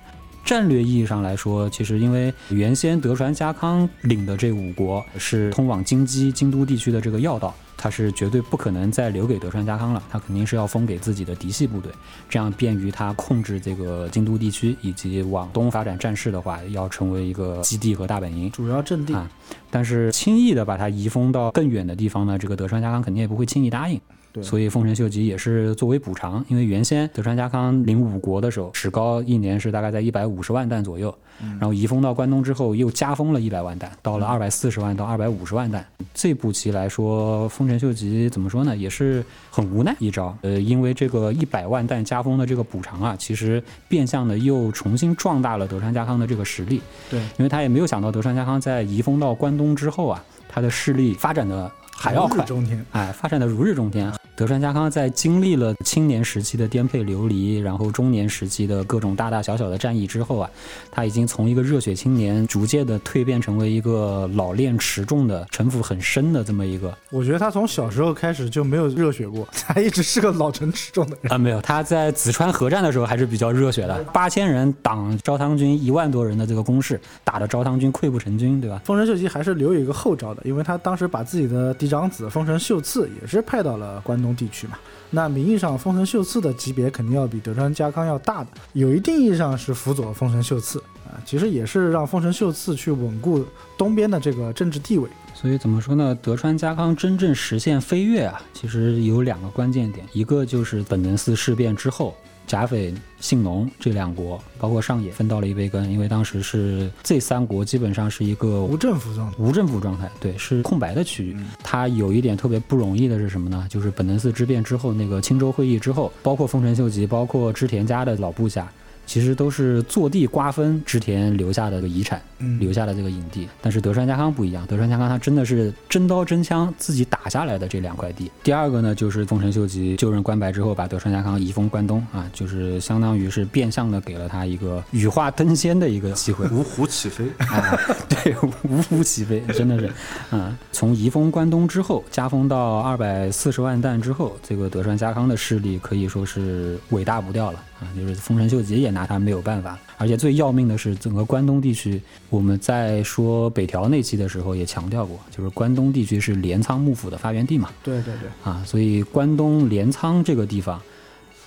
[0.43, 11.91] 战略意义上来说，其实因为原先德川家康领的这五国是通往京畿、京都地区的这个要道，他是绝对不可能再留给德川家康了，他肯定是要封给自己的嫡系部队，
[12.27, 19.29] 这样便于他控制这个京都地区以及往东发展战事的话，要成为一个基地和大本营、主要阵地啊。
[19.69, 24.01] 但是轻易的把它移封到更远的地方呢，这个德川家康肯定也不会轻易答应。
[24.41, 31.13] 所以丰臣秀吉也是作为补偿，因为原先德川家康领五国的时候，史高一年是大概在一百五十万担左右，
[31.59, 35.83] 然后移封到关东之后又加封了一百万担，到了二百四十万到二百五十万担。
[36.13, 40.37] 这步棋来说，丰臣秀吉怎么说呢，也是很无奈一招。
[40.41, 46.81] 呃，因为这个一百万担加封的这个补偿啊，其实变相的又重新壮大了德川家康的这个实力。
[47.09, 51.71] 对，因为他也没有想到德川家康在移封到关东之后啊，他的势力发展的。
[51.99, 54.09] 还要快，中天，哎，发展的如日中天。
[54.33, 60.49] 德川家康在经历了青年时期的颠沛流离，然后中年时期的各种大大小小的战役之后啊，
[60.89, 66.95] 他已经从一个热血青年逐渐的蜕变成为一个老练持重的、城府很深的这么一个。
[67.11, 71.37] 我觉得他从小时候开始就没有热血过，他一直是个老成持重的人啊。
[71.37, 78.81] 没有，他在紫川合战的时候还是比较热血的，八千人挡朝汤军一万多人的这个攻势，打得朝汤军溃不成军，对吧？
[78.85, 84.29] 丰臣秀吉还是留有一个后招的，因为他当时把自己的嫡长子丰臣秀次也是派到了关东。
[84.39, 84.77] 地区嘛，
[85.09, 93.43] 那名义上丰臣秀次的级别肯定要比德川家康要大的，有一定意义上是辅佐丰臣秀次啊，其实也是让丰臣秀次去稳固
[93.77, 95.09] 东边的这个政治地位。
[95.33, 96.15] 所以怎么说呢？
[96.21, 102.15] 德川家康真正实现飞跃啊，其实有两个关键点，一个就是本能寺事变之后。
[102.49, 111.37] 甲斐、信浓这两国，包括上野，分到了一杯羹，因为当时是这三国基本上是一个无政府状态，无政府状态，对，是空白的区域。
[111.63, 113.67] 它有一点特别不容易的是什么呢？
[113.69, 118.67] 就是本能寺之变之后，那个青州会议之后，包括丰臣秀吉，包括织田家的老部下。
[119.09, 122.21] 其实都是坐地瓜分织田留下的这个遗产，
[122.59, 123.49] 留下的这个影地。
[123.59, 128.31] 但是德川家康不一样，德川家康他真的是真刀真枪自己打下来的这两块地。
[128.43, 137.75] 第二个呢，就是丰臣秀吉就任官白之后，把德川家康移封关东啊，就是相当于是变相的给了他一个羽化登仙的一个机会， 五虎起飞啊。
[138.07, 139.91] 对，五虎起飞，真的是，
[140.29, 147.59] 啊，从移封关东之后，加封到二百四十万担之后，这个德川家康的势力可以说是尾大不掉了。
[147.79, 157.69] 啊，就是丰臣秀吉也拿他没有办法，而且最要命的是，整个关东地区，我们在说北条那期的时候也强调过，就是关东地区是镰仓幕府的发源地嘛。
[157.83, 158.29] 对对对。
[158.43, 160.81] 啊，所以关东镰仓这个地方。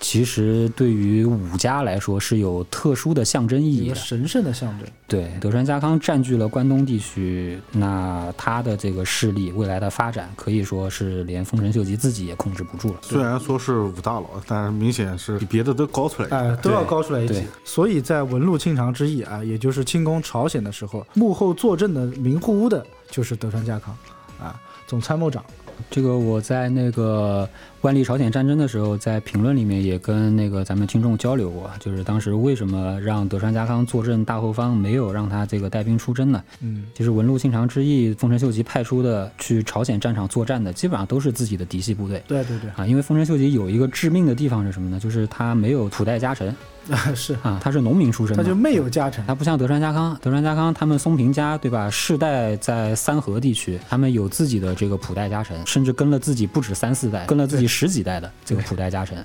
[0.03, 4.89] 其实对于武家来说是有特殊的象征意义，神圣的象征。
[5.07, 12.97] 对，德川家康占据了关东地区，那他的这个势力未来的发展可以说是连丰臣秀吉自己也控制不住了。
[13.01, 17.45] 虽然说是武大佬，但是明显是比别的都高出来，哎，都要高出来一级。
[17.65, 23.97] 所以在文禄庆长之役啊，也就是清攻朝鲜的时候，幕后坐镇的名户屋的就是德川家康，
[24.41, 25.45] 啊，总参谋长。
[25.91, 27.49] 这个我在那个
[27.83, 36.41] 万历朝鲜战争的时候，在评论里面也跟那个咱们听众交流过，就是当时为什么让德川家康坐镇大后方，没有让他这个带兵出征呢？
[36.61, 42.23] 嗯，其实文禄庆长之役，丰臣秀吉派出的去朝鲜战场作战的，基本上都是自己的嫡系部队。
[42.29, 45.01] 对对对，啊，因为丰臣秀吉有一个致命的地方是什么呢？
[45.01, 46.55] 就是他没有土代家臣。
[46.91, 51.89] 啊 是啊，他是农民出身，他就没有家臣，他不像德川家康，德川家康他们松平家对吧？
[51.89, 59.25] 世代在三河地区，他们有自己的这个普代家臣，甚至跟了自己不止三四代，跟了自己十几代的这个普代家臣。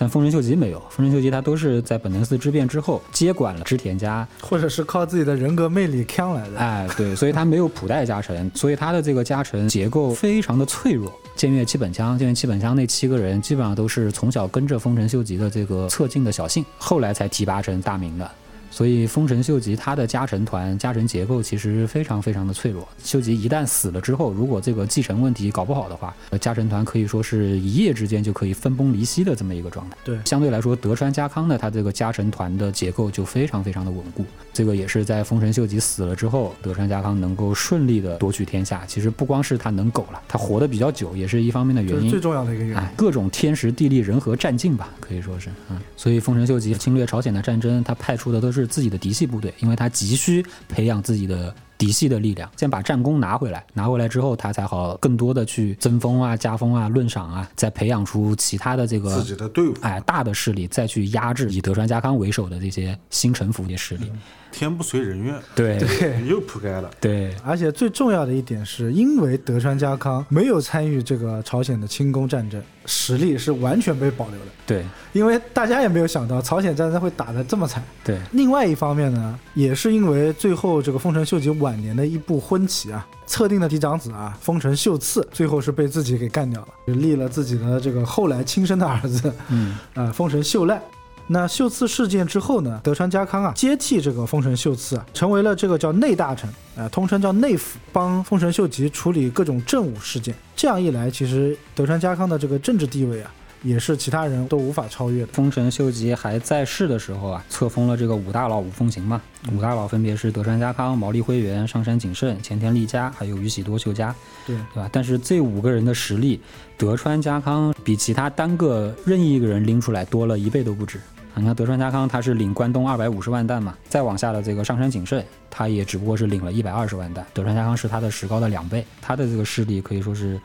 [0.00, 6.56] 但丰臣秀吉没有，丰臣秀吉他都是在本能寺之变之后接管了织田家，或者是靠自己的人格魅力扛来的。
[6.56, 11.12] 哎，对，所以他没有普代家臣，所以他的这个家臣结构非常的脆弱。
[11.34, 18.30] 建岳七本枪，建岳七本枪那七个人基本上都是从小跟着丰臣秀吉的这个侧近的小姓，后来才提拔成大名的。
[18.78, 22.86] 所以丰臣秀吉他的家臣团家臣结构其实非常非常的脆弱。
[23.02, 29.96] 秀吉一旦死了之后，如果这个继承问题搞不好的话，家臣团可以说是一夜之间就可以分崩离析的这么一个状态。
[30.04, 34.24] 对，相对来说，德川家康呢，他这个家臣团的结构就非常非常的稳固。
[34.58, 38.84] 这个也是在丰臣秀吉死了之后，德川家康能够顺利的夺取天下。
[38.88, 42.10] 其实不光是他能苟了，他活得比较久也是一方面的原因。
[42.10, 45.48] 最重要的一个原因，各种天时地利人和占尽吧，可以说是。
[45.70, 49.28] 嗯，所以丰臣秀吉侵略朝鲜的战争，他派出的都是自己的嫡系部。
[49.28, 64.10] 部队，因为他急需培养自己的嫡系的力量，先把战功拿回来，拿回来之后，他才好更多的去增封啊、加封啊、论赏啊，再培养出其他的这个自己的队伍，哎，大的势力，再去压制以德川家康为首的这些新臣服的势力。
[64.50, 65.78] 天不随人愿，对，
[66.26, 66.90] 又铺盖了。
[67.00, 74.46] 对，而且最重要的一点是，因为德川家康没有参与这个朝鲜的清宫战争，实力是完全被保留的。
[74.66, 77.82] 对，因为大家也没有想到朝鲜战争会打得这么惨。
[78.04, 90.80] 对，另外一方面呢，也是因为最后这个丰臣秀吉晚年的一部婚棋啊，测定的嫡长子啊，丰臣秀次，最后是被自己给干掉了，立了自己的这个后来亲生的儿子，嗯，啊，丰臣秀赖。
[91.28, 92.80] 那秀次事件之后呢？
[92.82, 100.34] 德川家康啊接替这个丰臣秀次啊，成为了这个叫内大臣，啊，通称叫内府，帮丰臣秀吉处理各种政务事件。
[100.56, 103.30] 这样一来，其实德川家康的这个政治地位啊。
[103.64, 105.32] 也是其他人都无法超越的。
[105.32, 109.20] 丰臣秀吉还在世的时候啊，册封了这个五大佬五奉行嘛。
[109.52, 114.14] 五大佬分别是德川家康、毛利辉元、上杉景胜、前田利家，还有宇喜多秀家，
[114.46, 114.88] 对对吧？
[114.92, 116.40] 但是这五个人的实力，
[116.76, 121.00] 德川家康比其他单个任意一个人拎出来多了一倍都不止。
[121.34, 127.24] 你看德川家康他是领关东二百五十万担嘛，再往下的这个上杉景胜，他也只不过是领了一百二十万担。
[127.32, 130.40] 德川家康是他的石膏的两倍，他的这个势力可以说是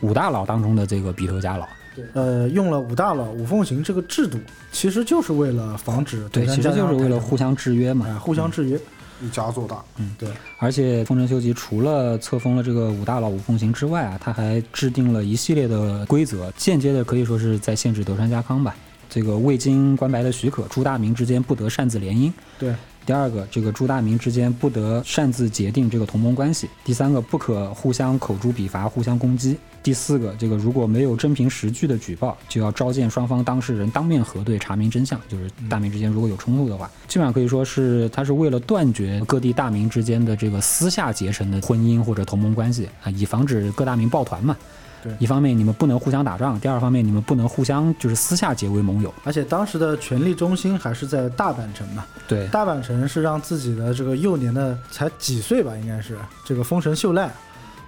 [0.00, 1.66] 五大佬当中的这个鼻头家老。
[1.94, 4.38] 对，呃，用了五大佬五奉行这个制度，
[4.72, 8.80] 其实就是为了防止对，其实就是为了互相制约嘛，互相制约。
[9.20, 10.28] 一家做大，嗯，对。
[10.58, 18.74] 而且丰臣秀吉除了册封了这个五大佬五奉行之外啊，他还制定了一系列的规则，间接的可以说是在限制德川家康吧。
[19.12, 22.32] 这个未经关白的许可，朱大明之间不得擅自联姻。
[22.58, 22.74] 对。
[23.04, 26.70] 第二个，这个朱大明之间不得擅自结定这个同盟关系。
[26.84, 29.56] 第三个，不可互相口诛笔伐，互相攻击。
[29.82, 35.20] 第四个，这个如果没有真凭实据的举报，就要召见双方当事人当面核对，查明真相。
[35.28, 44.56] 就是大明之间如果有冲突的话，基本上可以说是他是为了断绝各地大明之间的这个私下结成的婚姻或者同盟关系啊，以防止各大明抱团嘛。
[45.02, 49.12] 对，一方面你们不能互相打仗，第二方面你们不能互相就是私下结为盟友。
[49.24, 52.04] 而且当时的权力中心还是在大阪城嘛。
[52.28, 57.30] 对，大阪城是让自己的这个幼年的才几岁吧，应该是这个丰臣秀赖。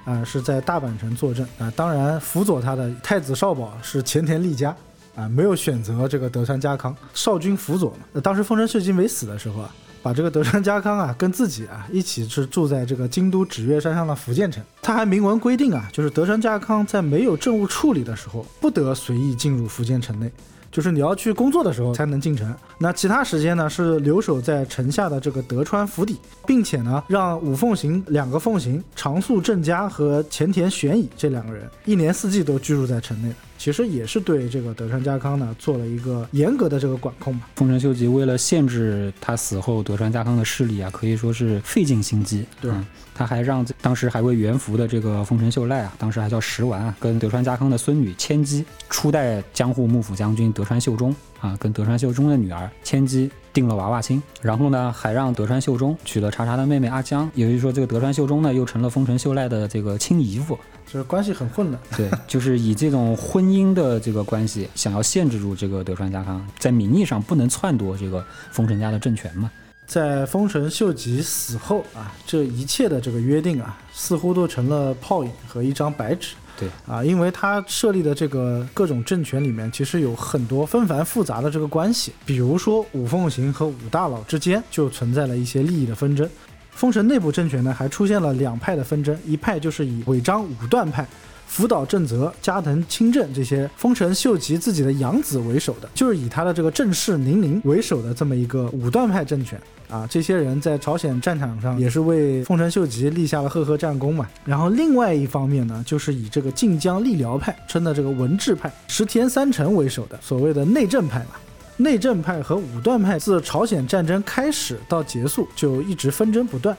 [0.05, 1.73] 啊，是在大阪城坐镇啊。
[1.75, 4.77] 当然，辅佐他的太子少保是前田利家
[5.17, 8.21] 啊，没有选择这个德川家康少君辅佐嘛。
[8.23, 9.75] 当时丰臣秀吉没死的时候啊，
[10.05, 14.63] 把这个德川家康啊跟自己啊一起是住在这个京都纸月山上的福建城。
[14.83, 20.31] 他还明文规定啊，就是德川家康在没有政务处理的时候，不得随意进入福建城内。
[20.75, 33.33] 就是你要去工作的时候才能进城，那其他时间呢是留守在城下的这个德川府邸，并且呢让五奉行两个奉行长宿正家和前田玄乙这两个人一年四季都居住在城内。
[33.57, 37.49] 其实也是对这个德川家康呢做了一个严格的这个管控吧。
[37.55, 42.45] 丰臣秀吉为了限制他死后德川家康的势力啊，可以说是费尽心机。
[42.61, 42.73] 对，
[43.15, 54.23] 他还让当时还为元服的这个丰臣秀赖啊，当时还叫石丸啊，跟德川家康的孙女千姬，初代江户幕府将军德川秀忠啊，跟德川秀忠的女儿千姬定了娃娃亲。
[54.43, 60.59] 然后呢，还让德川秀忠娶了茶茶的妹妹阿江，也就是说，这个德川秀忠呢，又成了丰臣秀赖的这个亲姨父。
[60.87, 69.51] 就是关系很混乱，对，就是以这种婚姻的这个关系，想要限制住这个德川家康，在名义上不能篡夺这个丰臣家的政权嘛。
[69.87, 76.35] 在丰臣秀吉死后啊，这一切的这个约定啊，似乎都成了泡影和一张白纸。
[76.57, 86.29] 对啊，因为他设立的这个各种政权里面，其实有很多纷繁复杂的这个关系，比如说五奉行和五大佬之间就存在了一些利益的纷争。
[86.71, 91.07] 丰臣内部政权呢，还出现了两派的纷争，一派就是以尾张武断派、
[91.47, 100.07] 福岛正则、加藤清正这些丰臣秀吉自己的养子为首的，就是以他的这个正室宁宁为首的这么一个武断派政权啊。
[100.11, 104.29] 这些人在朝鲜战场上也是为丰臣秀吉立下了赫赫战功嘛。
[104.45, 111.37] 然后另外一方面呢，就是以这个晋江立辽派称的这个文治派石田三成为首的所谓的内政派嘛。
[111.77, 116.77] 内政派和武断派自朝鲜战争开始到结束就一直纷争不断，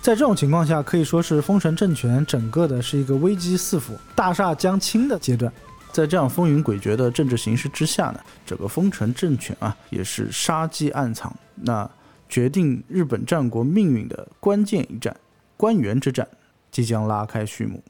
[0.00, 5.52] 在这种情况下，可以说是丰臣政权整个的是一个危机四伏、大厦将倾的阶段。
[5.92, 11.30] 在这样风云诡谲的政治形势之下呢，整个丰臣政权啊也是杀机暗藏。
[11.54, 11.88] 那
[12.34, 15.16] 决定日本战国命运的关键一战
[15.56, 16.26] 官员之战
[16.68, 17.80] 即将拉开序幕。